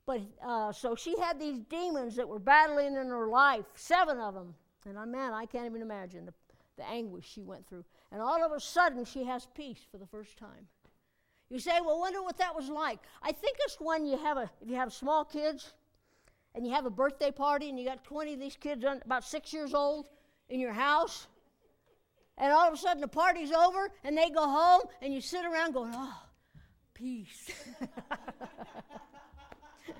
[0.06, 4.34] But uh, so she had these demons that were battling in her life, seven of
[4.34, 4.54] them.
[4.88, 6.34] And I, man, I can't even imagine the,
[6.76, 7.84] the anguish she went through.
[8.12, 10.68] And all of a sudden, she has peace for the first time.
[11.50, 13.00] You say, well, wonder what that was like.
[13.22, 15.72] I think it's when you have a, if you have small kids
[16.54, 19.52] and you have a birthday party and you got 20 of these kids about six
[19.52, 20.06] years old
[20.48, 21.26] in your house,
[22.38, 25.44] and all of a sudden the party's over and they go home and you sit
[25.44, 26.22] around going, oh,
[26.94, 27.50] peace.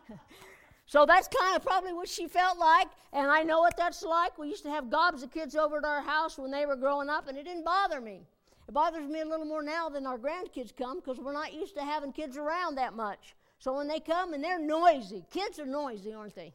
[0.87, 4.39] so that's kind of probably what she felt like, and I know what that's like.
[4.39, 7.09] We used to have gobs of kids over at our house when they were growing
[7.09, 8.27] up, and it didn't bother me.
[8.69, 11.75] It bothers me a little more now than our grandkids come because we're not used
[11.77, 13.37] to having kids around that much.
[13.59, 16.53] So when they come and they're noisy, kids are noisy, aren't they?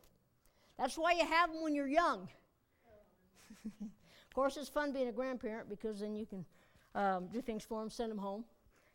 [0.77, 2.27] That's why you have them when you're young.
[3.65, 6.45] of course, it's fun being a grandparent because then you can
[6.95, 8.43] um, do things for them, send them home.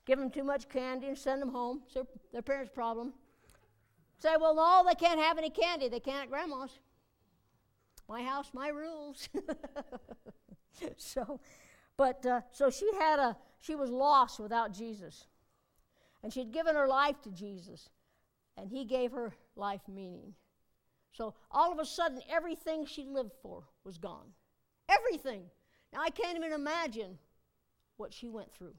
[0.05, 1.83] Give them too much candy and send them home.
[1.85, 3.13] It's their, their parents' problem.
[4.19, 5.89] Say, well, no, they can't have any candy.
[5.89, 6.79] They can't at grandma's.
[8.09, 9.29] My house, my rules.
[10.97, 11.41] so,
[11.97, 15.27] but uh, so she had a, she was lost without Jesus.
[16.23, 17.91] And she'd given her life to Jesus.
[18.57, 20.35] And he gave her life meaning.
[21.13, 24.33] So all of a sudden, everything she lived for was gone.
[24.89, 25.43] Everything.
[25.93, 27.19] Now, I can't even imagine
[27.97, 28.75] what she went through.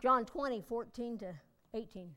[0.00, 1.34] John 20, 14 to
[1.74, 2.10] 18.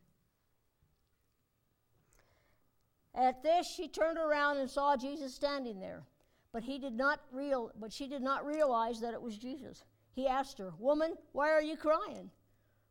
[3.19, 6.05] At this she turned around and saw Jesus standing there,
[6.53, 9.83] but he did not real but she did not realize that it was Jesus.
[10.13, 12.31] He asked her, "Woman, why are you crying?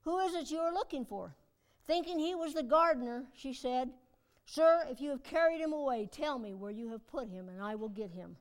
[0.03, 1.35] Who is it you are looking for?"
[1.87, 3.95] Thinking he was the gardener, she said,
[4.45, 7.62] "Sir, if you have carried him away, tell me where you have put him, and
[7.62, 8.37] I will get him."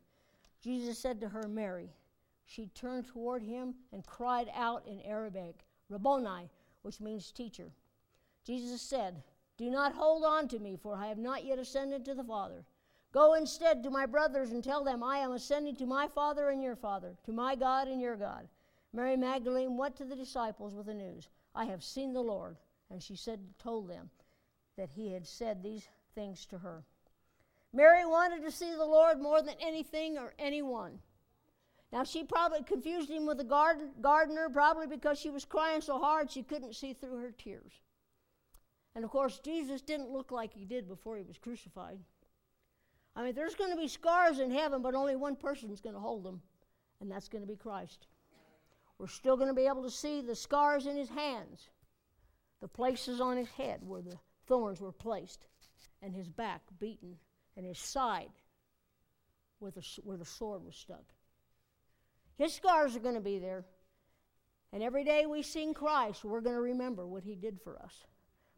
[0.59, 1.93] Jesus said to her, "Mary."
[2.43, 6.49] She turned toward him and cried out in Aramaic, Rabboni,
[6.81, 7.71] which means teacher.
[8.43, 9.23] Jesus said,
[9.57, 12.63] Do not hold on to me, for I have not yet ascended to the Father.
[13.11, 16.61] Go instead to my brothers and tell them, I am ascending to my Father and
[16.61, 18.47] your Father, to my God and your God.
[18.93, 22.57] Mary Magdalene went to the disciples with the news, I have seen the Lord.
[22.89, 24.09] And she said, told them
[24.77, 26.83] that he had said these things to her.
[27.73, 30.99] Mary wanted to see the Lord more than anything or anyone.
[31.91, 35.99] Now, she probably confused him with the garden, gardener, probably because she was crying so
[35.99, 37.81] hard she couldn't see through her tears.
[38.97, 41.99] And of course, Jesus didn't look like he did before he was crucified.
[43.15, 46.01] I mean, there's going to be scars in heaven, but only one person's going to
[46.01, 46.41] hold them,
[46.99, 48.07] and that's going to be Christ.
[48.97, 51.69] We're still going to be able to see the scars in his hands,
[52.59, 54.17] the places on his head where the
[54.47, 55.45] thorns were placed,
[56.01, 57.17] and his back beaten,
[57.55, 58.31] and his side
[59.59, 61.05] where the, where the sword was stuck.
[62.39, 63.63] His scars are going to be there.
[64.73, 67.93] And every day we sing Christ, we're going to remember what he did for us.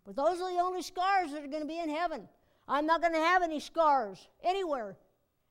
[0.10, 2.28] But those are the only scars that are going to be in heaven.
[2.68, 4.98] I'm not going to have any scars anywhere.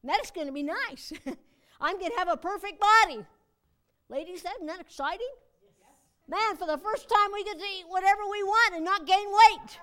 [0.03, 1.13] And that's going to be nice.
[1.81, 3.25] I'm going to have a perfect body.
[4.09, 5.29] Ladies, isn't that exciting?
[5.63, 6.41] Yes.
[6.41, 9.29] Man, for the first time, we get to eat whatever we want and not gain
[9.29, 9.79] weight.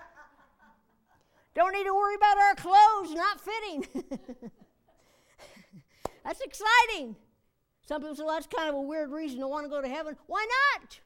[1.56, 3.88] Don't need to worry about our clothes not fitting.
[6.26, 7.16] that's exciting.
[7.88, 9.88] Some people say, well, that's kind of a weird reason to want to go to
[9.88, 10.18] heaven.
[10.28, 11.00] Why not?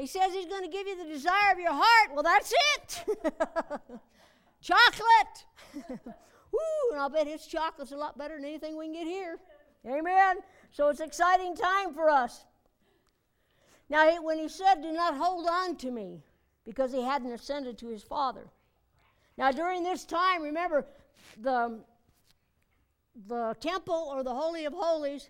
[0.00, 2.14] He says he's going to give you the desire of your heart.
[2.14, 3.04] Well, that's it.
[4.62, 5.44] Chocolate.
[6.52, 9.38] Woo, and I'll bet his chocolate's a lot better than anything we can get here.
[9.86, 10.38] Amen.
[10.70, 12.46] So it's exciting time for us.
[13.90, 16.22] Now, when he said, Do not hold on to me,
[16.64, 18.48] because he hadn't ascended to his Father.
[19.36, 20.86] Now, during this time, remember,
[21.42, 21.78] the,
[23.26, 25.28] the temple or the Holy of Holies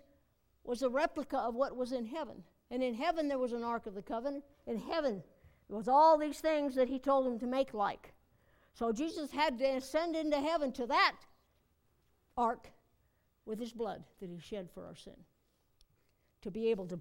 [0.63, 2.41] was a replica of what was in heaven.
[2.69, 4.45] And in heaven, there was an Ark of the Covenant.
[4.67, 5.23] In heaven,
[5.67, 8.13] there was all these things that he told them to make like.
[8.73, 11.15] So Jesus had to ascend into heaven to that
[12.37, 12.71] ark
[13.45, 15.15] with his blood that he shed for our sin
[16.41, 16.99] to be able to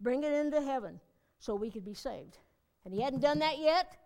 [0.00, 1.00] bring it into heaven
[1.38, 2.38] so we could be saved.
[2.84, 3.96] And he hadn't done that yet.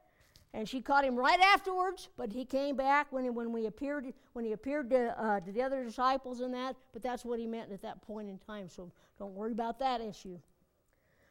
[0.52, 4.12] And she caught him right afterwards, but he came back when, he, when we appeared
[4.34, 6.76] when he appeared to, uh, to the other disciples and that.
[6.92, 8.68] But that's what he meant at that point in time.
[8.68, 10.38] So don't worry about that issue.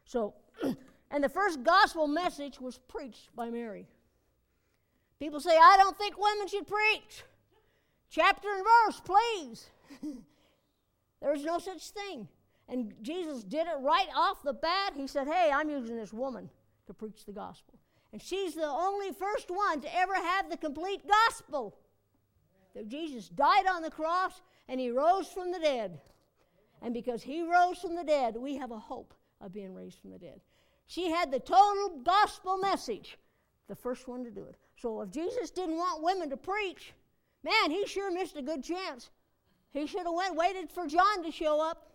[0.04, 0.34] So,
[1.14, 3.88] and the first gospel message was preached by Mary.
[5.20, 7.24] People say, I don't think women should preach.
[8.10, 9.70] Chapter and verse, please.
[11.22, 12.28] There's no such thing.
[12.68, 14.94] And Jesus did it right off the bat.
[14.96, 16.50] He said, Hey, I'm using this woman
[16.88, 17.76] to preach the gospel.
[18.12, 21.78] And she's the only first one to ever have the complete gospel.
[22.74, 26.02] That Jesus died on the cross and he rose from the dead.
[26.82, 30.10] And because he rose from the dead, we have a hope of being raised from
[30.10, 30.42] the dead.
[30.88, 33.18] She had the total gospel message,
[33.68, 34.56] the first one to do it.
[34.78, 36.94] So if Jesus didn't want women to preach,
[37.44, 39.10] man, he sure missed a good chance.
[39.72, 41.90] He should have went waited for John to show up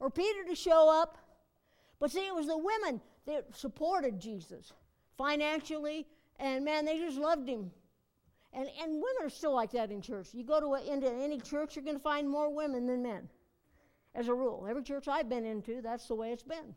[0.00, 1.18] or Peter to show up.
[2.00, 4.72] But see, it was the women that supported Jesus
[5.16, 6.06] financially,
[6.38, 7.70] and man, they just loved him.
[8.52, 10.28] And, and women are still like that in church.
[10.32, 13.28] You go to a, into any church, you're going to find more women than men,
[14.14, 14.66] as a rule.
[14.68, 16.74] Every church I've been into, that's the way it's been.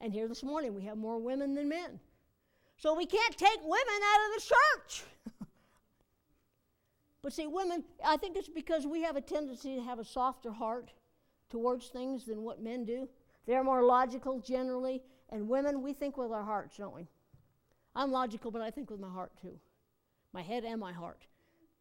[0.00, 1.98] And here this morning, we have more women than men.
[2.76, 5.02] So we can't take women out of the church.
[7.22, 10.52] but see, women, I think it's because we have a tendency to have a softer
[10.52, 10.92] heart
[11.50, 13.08] towards things than what men do.
[13.46, 17.08] They're more logical generally, and women, we think with our hearts, don't we?
[17.96, 19.58] I'm logical, but I think with my heart too.
[20.32, 21.26] My head and my heart.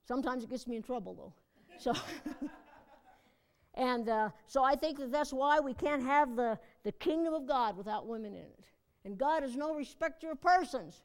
[0.08, 1.34] Sometimes it gets me in trouble, though.
[1.78, 1.94] So.
[3.78, 7.48] and uh, so I think that that's why we can't have the, the kingdom of
[7.48, 8.66] God without women in it.
[9.06, 11.04] And God is no respecter of persons.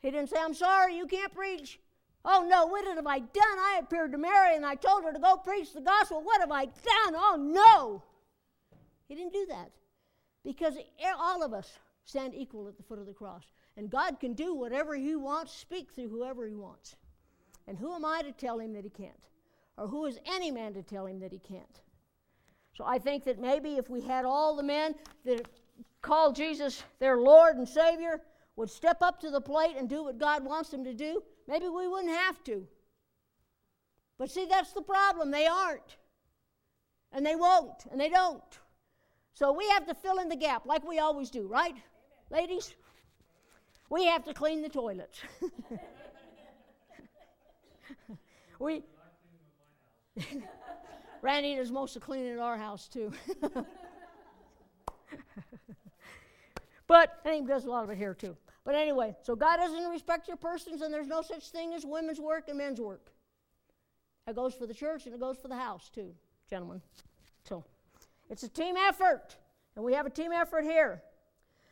[0.00, 1.78] He didn't say, I'm sorry, you can't preach.
[2.24, 3.28] Oh no, what have I done?
[3.44, 6.22] I appeared to Mary and I told her to go preach the gospel.
[6.22, 7.14] What have I done?
[7.14, 8.02] Oh no.
[9.06, 9.70] He didn't do that.
[10.42, 10.74] Because
[11.18, 13.44] all of us stand equal at the foot of the cross.
[13.76, 16.96] And God can do whatever He wants, speak through whoever He wants.
[17.66, 19.12] And who am I to tell Him that He can't?
[19.80, 21.80] Or who is any man to tell Him that He can't?
[22.76, 25.46] So I think that maybe if we had all the men that
[26.02, 28.20] call Jesus their Lord and Savior
[28.56, 31.68] would step up to the plate and do what God wants them to do, maybe
[31.68, 32.66] we wouldn't have to.
[34.18, 35.30] But see, that's the problem.
[35.30, 35.96] They aren't.
[37.12, 37.86] And they won't.
[37.90, 38.58] And they don't.
[39.32, 41.72] So we have to fill in the gap like we always do, right?
[41.72, 41.82] Amen.
[42.30, 42.74] Ladies?
[43.88, 45.20] We have to clean the toilets.
[48.58, 48.82] we.
[51.22, 53.12] Randy does most of cleaning our house, too.
[56.90, 58.36] But, and he does a lot of it here too.
[58.64, 62.18] But anyway, so God doesn't respect your persons, and there's no such thing as women's
[62.18, 63.12] work and men's work.
[64.26, 66.12] It goes for the church and it goes for the house too,
[66.48, 66.82] gentlemen.
[67.44, 67.64] So
[68.28, 69.36] it's a team effort,
[69.76, 71.00] and we have a team effort here.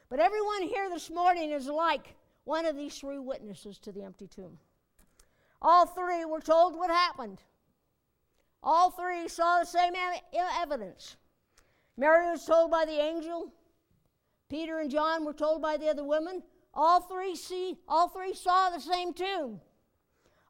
[0.08, 4.28] But everyone here this morning is like one of these three witnesses to the empty
[4.28, 4.56] tomb.
[5.60, 7.42] All three were told what happened.
[8.62, 9.94] All three saw the same
[10.60, 11.16] evidence.
[11.96, 13.52] Mary was told by the angel,
[14.48, 16.42] Peter and John were told by the other women.
[16.74, 19.60] All three see, all three saw the same tomb.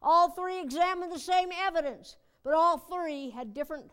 [0.03, 3.91] All three examined the same evidence, but all three had different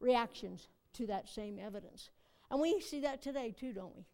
[0.00, 2.10] reactions to that same evidence.
[2.50, 4.04] And we see that today too, don't we?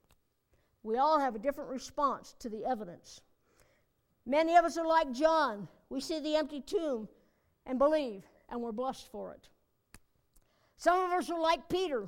[0.82, 3.20] We all have a different response to the evidence.
[4.26, 5.68] Many of us are like John.
[5.88, 7.08] We see the empty tomb
[7.66, 9.48] and believe, and we're blessed for it.
[10.76, 12.06] Some of us are like Peter.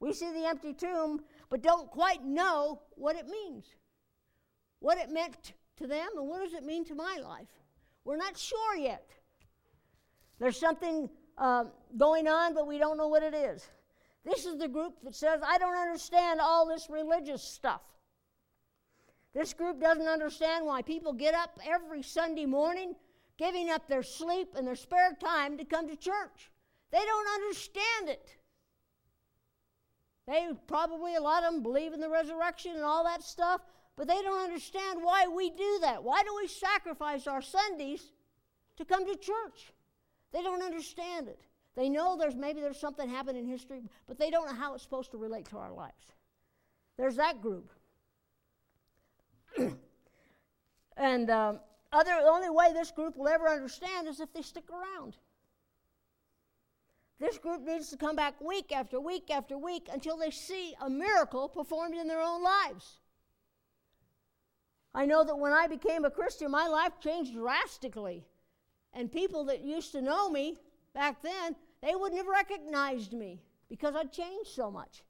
[0.00, 3.66] We see the empty tomb but don't quite know what it means,
[4.80, 7.48] what it meant to them, and what does it mean to my life.
[8.04, 9.10] We're not sure yet.
[10.38, 11.64] There's something uh,
[11.96, 13.68] going on, but we don't know what it is.
[14.24, 17.82] This is the group that says, I don't understand all this religious stuff.
[19.34, 22.94] This group doesn't understand why people get up every Sunday morning,
[23.38, 26.50] giving up their sleep and their spare time to come to church.
[26.90, 28.34] They don't understand it.
[30.26, 33.62] They probably, a lot of them believe in the resurrection and all that stuff,
[33.96, 36.02] but they don't understand why we do that.
[36.04, 38.12] Why do we sacrifice our Sundays
[38.76, 39.72] to come to church?
[40.32, 41.40] They don't understand it.
[41.76, 44.82] They know there's maybe there's something happened in history, but they don't know how it's
[44.82, 46.12] supposed to relate to our lives.
[46.96, 47.70] There's that group.
[50.96, 51.60] and um,
[51.92, 55.16] other, the only way this group will ever understand is if they stick around.
[57.18, 60.88] This group needs to come back week after week after week until they see a
[60.88, 62.98] miracle performed in their own lives.
[64.94, 68.24] I know that when I became a Christian, my life changed drastically.
[68.92, 70.56] And people that used to know me
[70.94, 75.02] back then, they wouldn't have recognized me because I'd changed so much.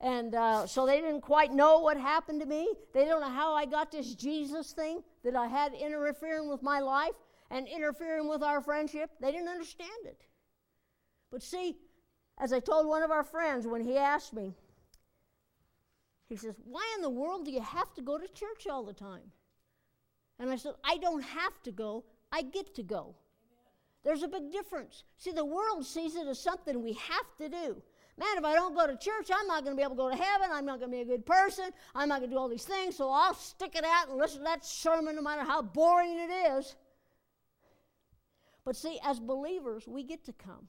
[0.00, 2.74] And uh, so they didn't quite know what happened to me.
[2.92, 6.78] They don't know how I got this Jesus thing that I had interfering with my
[6.78, 7.16] life
[7.50, 9.10] and interfering with our friendship.
[9.20, 10.22] They didn't understand it.
[11.32, 11.76] But see,
[12.38, 14.54] as I told one of our friends when he asked me,
[16.28, 18.92] he says, Why in the world do you have to go to church all the
[18.92, 19.32] time?
[20.38, 23.16] And I said, I don't have to go, I get to go.
[24.04, 25.02] There's a big difference.
[25.18, 27.82] See, the world sees it as something we have to do.
[28.18, 30.10] Man, if I don't go to church, I'm not going to be able to go
[30.10, 30.48] to heaven.
[30.50, 31.66] I'm not going to be a good person.
[31.94, 32.96] I'm not going to do all these things.
[32.96, 36.32] So I'll stick it out and listen to that sermon no matter how boring it
[36.56, 36.76] is.
[38.64, 40.68] But see, as believers, we get to come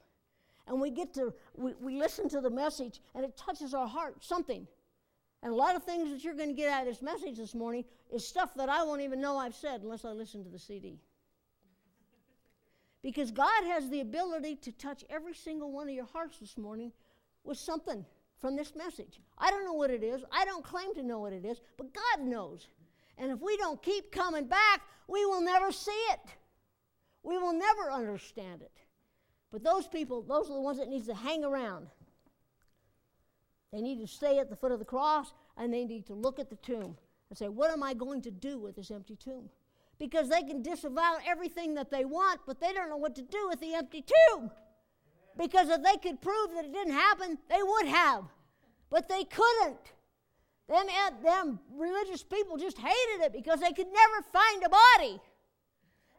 [0.68, 4.24] and we get to, we, we listen to the message and it touches our heart,
[4.24, 4.68] something.
[5.42, 7.56] And a lot of things that you're going to get out of this message this
[7.56, 10.60] morning is stuff that I won't even know I've said unless I listen to the
[10.60, 11.00] CD.
[13.02, 16.92] Because God has the ability to touch every single one of your hearts this morning
[17.48, 18.06] with something
[18.40, 19.20] from this message.
[19.38, 20.24] I don't know what it is.
[20.32, 22.68] I don't claim to know what it is, but God knows.
[23.18, 26.20] And if we don't keep coming back, we will never see it.
[27.24, 28.72] We will never understand it.
[29.52, 31.88] But those people, those are the ones that need to hang around.
[33.72, 36.40] They need to stay at the foot of the cross and they need to look
[36.40, 36.98] at the tomb
[37.30, 39.50] and say, What am I going to do with this empty tomb?
[40.00, 43.48] Because they can disavow everything that they want, but they don't know what to do
[43.50, 44.52] with the empty tomb.
[45.38, 48.24] Because if they could prove that it didn't happen, they would have.
[48.90, 49.94] But they couldn't.
[50.68, 55.22] Them, eh, them religious people just hated it because they could never find a body.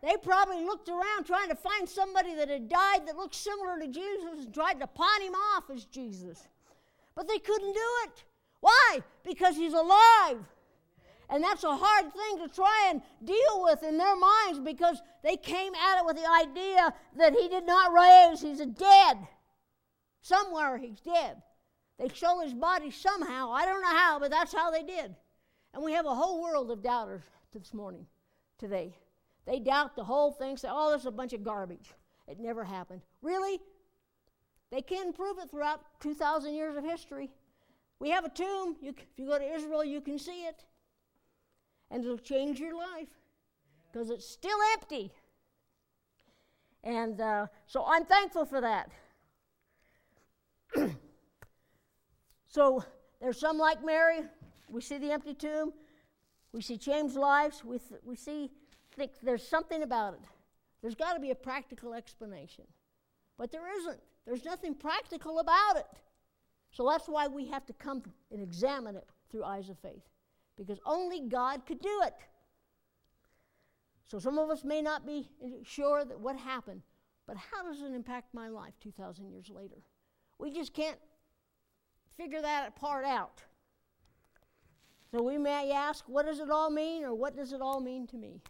[0.02, 3.88] They probably looked around trying to find somebody that had died that looked similar to
[3.88, 6.46] Jesus and tried to pawn him off as Jesus.
[7.14, 8.24] But they couldn't do it.
[8.60, 9.00] Why?
[9.24, 10.38] Because he's alive.
[11.30, 15.36] And that's a hard thing to try and deal with in their minds because they
[15.36, 19.18] came at it with the idea that he did not raise, he's dead.
[20.20, 21.42] Somewhere he's dead.
[21.98, 23.50] They show his body somehow.
[23.50, 25.14] I don't know how, but that's how they did.
[25.74, 27.22] And we have a whole world of doubters
[27.52, 28.06] this morning,
[28.58, 28.94] today.
[29.46, 31.92] They doubt the whole thing, say, oh, this is a bunch of garbage.
[32.26, 33.02] It never happened.
[33.22, 33.60] Really?
[34.70, 37.30] They can prove it throughout 2,000 years of history.
[38.00, 38.76] We have a tomb.
[38.80, 40.64] You, if you go to Israel, you can see it.
[41.90, 43.08] And it'll change your life
[43.90, 45.12] because it's still empty.
[46.84, 48.90] And uh, so I'm thankful for that.
[52.48, 52.84] so
[53.20, 54.20] there's some like Mary.
[54.70, 55.72] We see the empty tomb.
[56.52, 57.64] We see changed lives.
[57.64, 58.50] We, th- we see
[58.96, 60.20] think there's something about it.
[60.82, 62.64] There's got to be a practical explanation.
[63.38, 64.00] But there isn't.
[64.26, 65.86] There's nothing practical about it.
[66.70, 70.02] So that's why we have to come and examine it through eyes of faith.
[70.58, 72.14] Because only God could do it.
[74.08, 75.30] So some of us may not be
[75.64, 76.82] sure that what happened,
[77.26, 79.76] but how does it impact my life 2,000 years later?
[80.38, 80.98] We just can't
[82.16, 83.42] figure that part out.
[85.10, 88.06] So we may ask, what does it all mean, or what does it all mean
[88.08, 88.40] to me?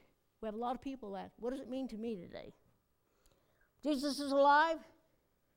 [0.40, 1.30] We have a lot of people that.
[1.38, 2.52] What does it mean to me today?
[3.82, 4.78] Jesus is alive.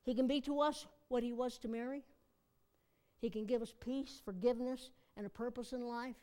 [0.03, 2.03] He can be to us what he was to Mary.
[3.19, 6.15] He can give us peace, forgiveness, and a purpose in life.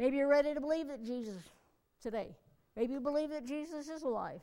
[0.00, 1.42] Maybe you're ready to believe that Jesus
[2.02, 2.34] today.
[2.74, 4.40] Maybe you believe that Jesus is alive.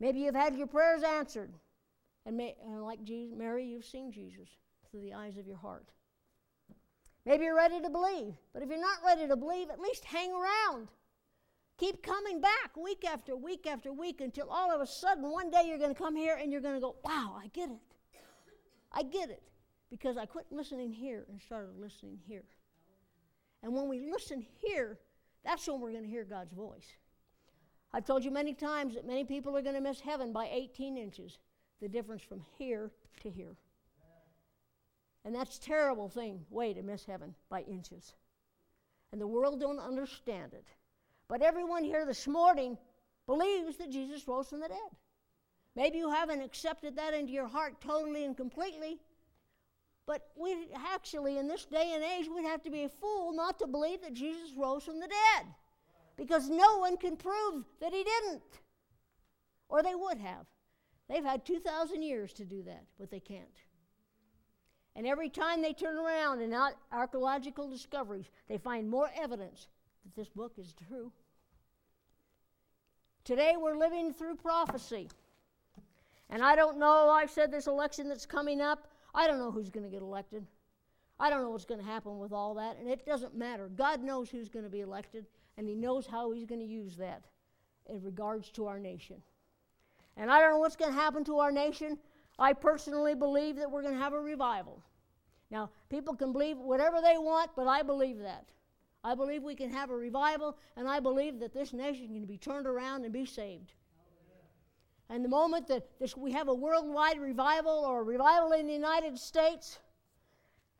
[0.00, 1.52] Maybe you've had your prayers answered.
[2.24, 4.48] And, may, and like Jesus, Mary, you've seen Jesus
[4.90, 5.84] through the eyes of your heart.
[7.26, 8.36] Maybe you're ready to believe.
[8.54, 10.88] But if you're not ready to believe, at least hang around.
[11.76, 15.64] Keep coming back week after week after week until all of a sudden one day
[15.66, 17.76] you're going to come here and you're going to go, wow, I get it.
[18.92, 19.42] I get it.
[19.90, 22.44] Because I quit listening here and started listening here.
[23.62, 24.98] And when we listen here,
[25.44, 26.86] that's when we're going to hear God's voice.
[27.92, 30.96] I've told you many times that many people are going to miss heaven by 18
[30.96, 31.38] inches.
[31.80, 32.90] the difference from here
[33.22, 33.56] to here.
[35.24, 38.14] And that's a terrible thing, way to miss heaven by inches.
[39.12, 40.66] And the world don't understand it.
[41.28, 42.78] But everyone here this morning
[43.26, 44.96] believes that Jesus rose from the dead.
[45.76, 48.98] Maybe you haven't accepted that into your heart totally and completely.
[50.08, 53.58] But we actually, in this day and age, we'd have to be a fool not
[53.58, 55.46] to believe that Jesus rose from the dead.
[56.16, 58.42] Because no one can prove that he didn't.
[59.68, 60.46] Or they would have.
[61.10, 63.44] They've had 2,000 years to do that, but they can't.
[64.96, 66.58] And every time they turn around in
[66.90, 69.66] archaeological discoveries, they find more evidence
[70.04, 71.12] that this book is true.
[73.24, 75.10] Today we're living through prophecy.
[76.30, 78.88] And I don't know, I've said this election that's coming up,
[79.18, 80.46] I don't know who's going to get elected.
[81.18, 83.68] I don't know what's going to happen with all that, and it doesn't matter.
[83.68, 86.96] God knows who's going to be elected, and He knows how He's going to use
[86.98, 87.24] that
[87.90, 89.16] in regards to our nation.
[90.16, 91.98] And I don't know what's going to happen to our nation.
[92.38, 94.84] I personally believe that we're going to have a revival.
[95.50, 98.46] Now, people can believe whatever they want, but I believe that.
[99.02, 102.38] I believe we can have a revival, and I believe that this nation can be
[102.38, 103.72] turned around and be saved.
[105.10, 108.72] And the moment that this, we have a worldwide revival or a revival in the
[108.72, 109.78] United States,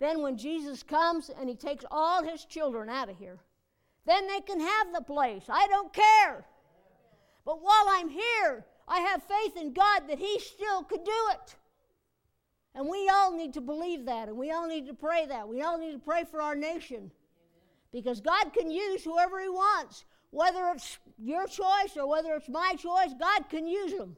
[0.00, 3.38] then when Jesus comes and he takes all his children out of here,
[4.06, 5.44] then they can have the place.
[5.48, 6.44] I don't care.
[7.44, 11.56] But while I'm here, I have faith in God that he still could do it.
[12.74, 15.48] And we all need to believe that, and we all need to pray that.
[15.48, 17.10] We all need to pray for our nation.
[17.92, 20.04] Because God can use whoever He wants.
[20.30, 24.16] Whether it's your choice or whether it's my choice, God can use them.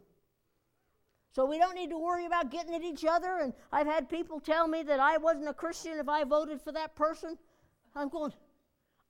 [1.32, 3.38] So we don't need to worry about getting at each other.
[3.38, 6.72] And I've had people tell me that I wasn't a Christian if I voted for
[6.72, 7.38] that person.
[7.94, 8.32] I'm going,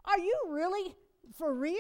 [0.05, 0.95] Are you really
[1.37, 1.77] for real?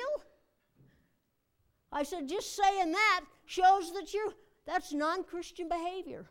[1.92, 4.32] I said, just saying that shows that you
[4.66, 6.26] that's non-Christian behavior.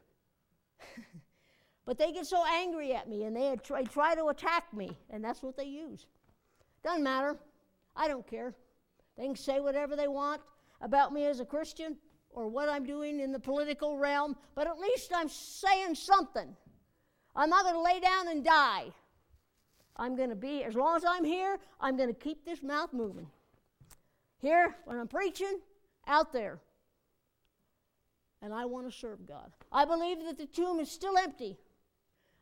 [1.85, 5.43] but they get so angry at me and they try to attack me, and that's
[5.43, 6.07] what they use.
[6.83, 7.35] Doesn't matter.
[7.95, 8.55] I don't care.
[9.19, 10.41] They can say whatever they want
[10.79, 11.97] about me as a Christian
[12.29, 16.55] or what I'm doing in the political realm, but at least I'm saying something.
[17.35, 18.85] I'm not going to lay down and die.
[19.97, 22.93] I'm going to be, as long as I'm here, I'm going to keep this mouth
[22.93, 23.27] moving.
[24.37, 25.59] Here, when I'm preaching,
[26.07, 26.59] out there.
[28.41, 29.51] And I want to serve God.
[29.69, 31.57] I believe that the tomb is still empty.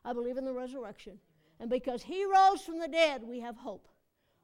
[0.05, 1.17] I believe in the resurrection.
[1.59, 3.88] And because He rose from the dead, we have hope.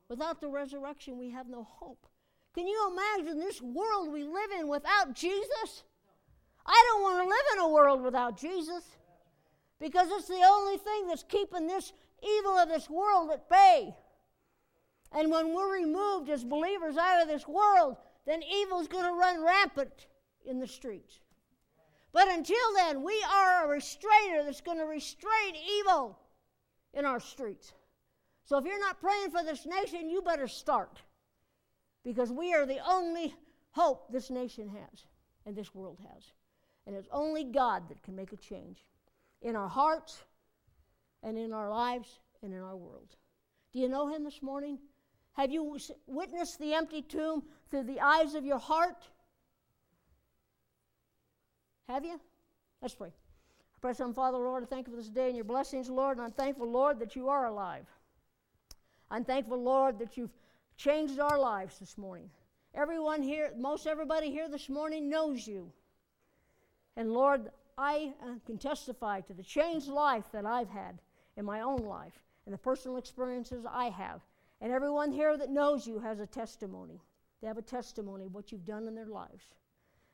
[0.09, 2.07] Without the resurrection, we have no hope.
[2.54, 5.84] Can you imagine this world we live in without Jesus?
[6.66, 8.84] I don't want to live in a world without Jesus
[9.80, 11.91] because it's the only thing that's keeping this
[12.22, 13.95] evil of this world at bay.
[15.12, 19.43] And when we're removed as believers out of this world, then evil's going to run
[19.43, 20.08] rampant
[20.45, 21.20] in the streets.
[22.14, 26.20] But until then, we are a restrainer that's going to restrain evil
[26.93, 27.74] in our streets.
[28.45, 31.01] So if you're not praying for this nation, you better start.
[32.04, 33.34] Because we are the only
[33.72, 35.06] hope this nation has
[35.45, 36.24] and this world has.
[36.86, 38.86] And it's only God that can make a change
[39.41, 40.24] in our hearts
[41.22, 43.16] and in our lives and in our world.
[43.72, 44.78] Do you know Him this morning?
[45.34, 49.08] Have you witnessed the empty tomb through the eyes of your heart?
[51.89, 52.20] Have you?
[52.82, 53.10] Let's pray.
[53.10, 56.18] I pray on, Father, Lord, I thank you for this day and your blessings, Lord,
[56.18, 57.86] and I'm thankful, Lord, that you are alive.
[59.10, 60.32] I'm thankful, Lord, that you've
[60.84, 62.29] changed our lives this morning.
[62.75, 65.71] Everyone here, most everybody here this morning knows you.
[66.97, 70.99] And Lord, I uh, can testify to the changed life that I've had
[71.38, 74.19] in my own life and the personal experiences I have.
[74.59, 76.99] And everyone here that knows you has a testimony.
[77.41, 79.45] They have a testimony of what you've done in their lives.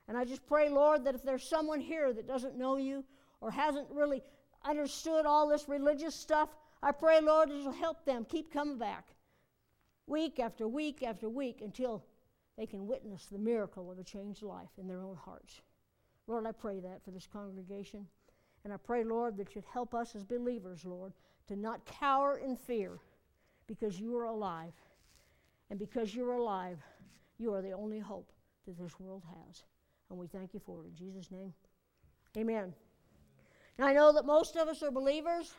[0.06, 3.04] And I just pray, Lord, that if there's someone here that doesn't know you
[3.40, 4.22] or hasn't really
[4.64, 6.50] understood all this religious stuff,
[6.80, 9.08] I pray, Lord, that you'll help them keep coming back
[10.10, 12.04] week after week after week until
[12.58, 15.60] they can witness the miracle of a changed life in their own hearts.
[16.26, 18.06] Lord, I pray that for this congregation.
[18.64, 21.14] And I pray, Lord, that you'd help us as believers, Lord,
[21.48, 22.98] to not cower in fear
[23.66, 24.74] because you are alive.
[25.70, 26.78] And because you're alive,
[27.38, 28.32] you are the only hope
[28.66, 29.62] that this world has.
[30.10, 30.88] And we thank you for it.
[30.88, 31.54] In Jesus' name,
[32.36, 32.74] amen.
[33.78, 35.54] Now, I know that most of us are believers.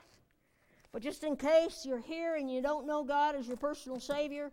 [0.93, 4.51] But just in case you're here and you don't know God as your personal Savior,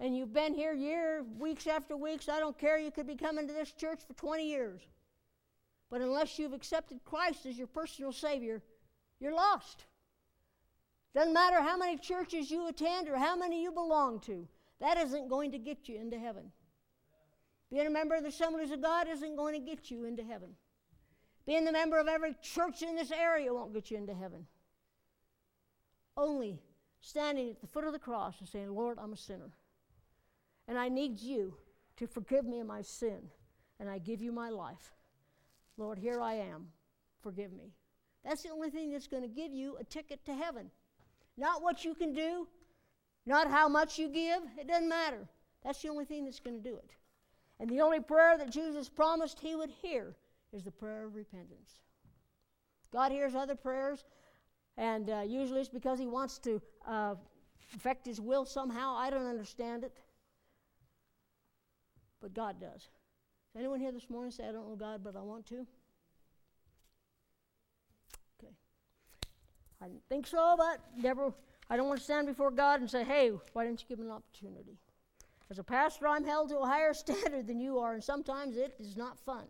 [0.00, 3.46] and you've been here year, weeks after weeks, I don't care, you could be coming
[3.46, 4.80] to this church for 20 years.
[5.90, 8.62] But unless you've accepted Christ as your personal Savior,
[9.20, 9.84] you're lost.
[11.14, 14.48] Doesn't matter how many churches you attend or how many you belong to,
[14.80, 16.50] that isn't going to get you into heaven.
[17.70, 20.50] Being a member of the Assemblies of God isn't going to get you into heaven.
[21.46, 24.46] being the member of every church in this area won't get you into heaven.
[26.16, 26.60] Only
[27.00, 29.50] standing at the foot of the cross and saying, Lord, I'm a sinner.
[30.68, 31.54] And I need you
[31.96, 33.18] to forgive me of my sin.
[33.80, 34.94] And I give you my life.
[35.76, 36.68] Lord, here I am.
[37.20, 37.72] Forgive me.
[38.24, 40.70] That's the only thing that's going to give you a ticket to heaven.
[41.36, 42.46] Not what you can do,
[43.26, 44.42] not how much you give.
[44.58, 45.28] It doesn't matter.
[45.64, 46.90] That's the only thing that's going to do it.
[47.58, 50.14] And the only prayer that Jesus promised he would hear
[50.52, 51.80] is the prayer of repentance.
[52.92, 54.04] God hears other prayers,
[54.76, 57.14] and uh, usually it's because he wants to uh,
[57.74, 58.96] affect his will somehow.
[58.96, 59.92] I don't understand it.
[62.20, 62.88] But God does.
[63.56, 65.66] Anyone here this morning say, I don't know God, but I want to?
[68.38, 68.52] Okay.
[69.80, 71.32] I didn't think so, but never,
[71.70, 74.06] I don't want to stand before God and say, hey, why didn't you give me
[74.06, 74.78] an opportunity?
[75.50, 78.74] As a pastor, I'm held to a higher standard than you are, and sometimes it
[78.80, 79.44] is not fun.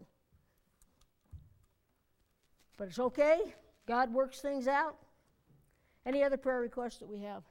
[2.76, 3.40] But it's okay.
[3.86, 4.96] God works things out.
[6.06, 7.42] Any other prayer requests that we have?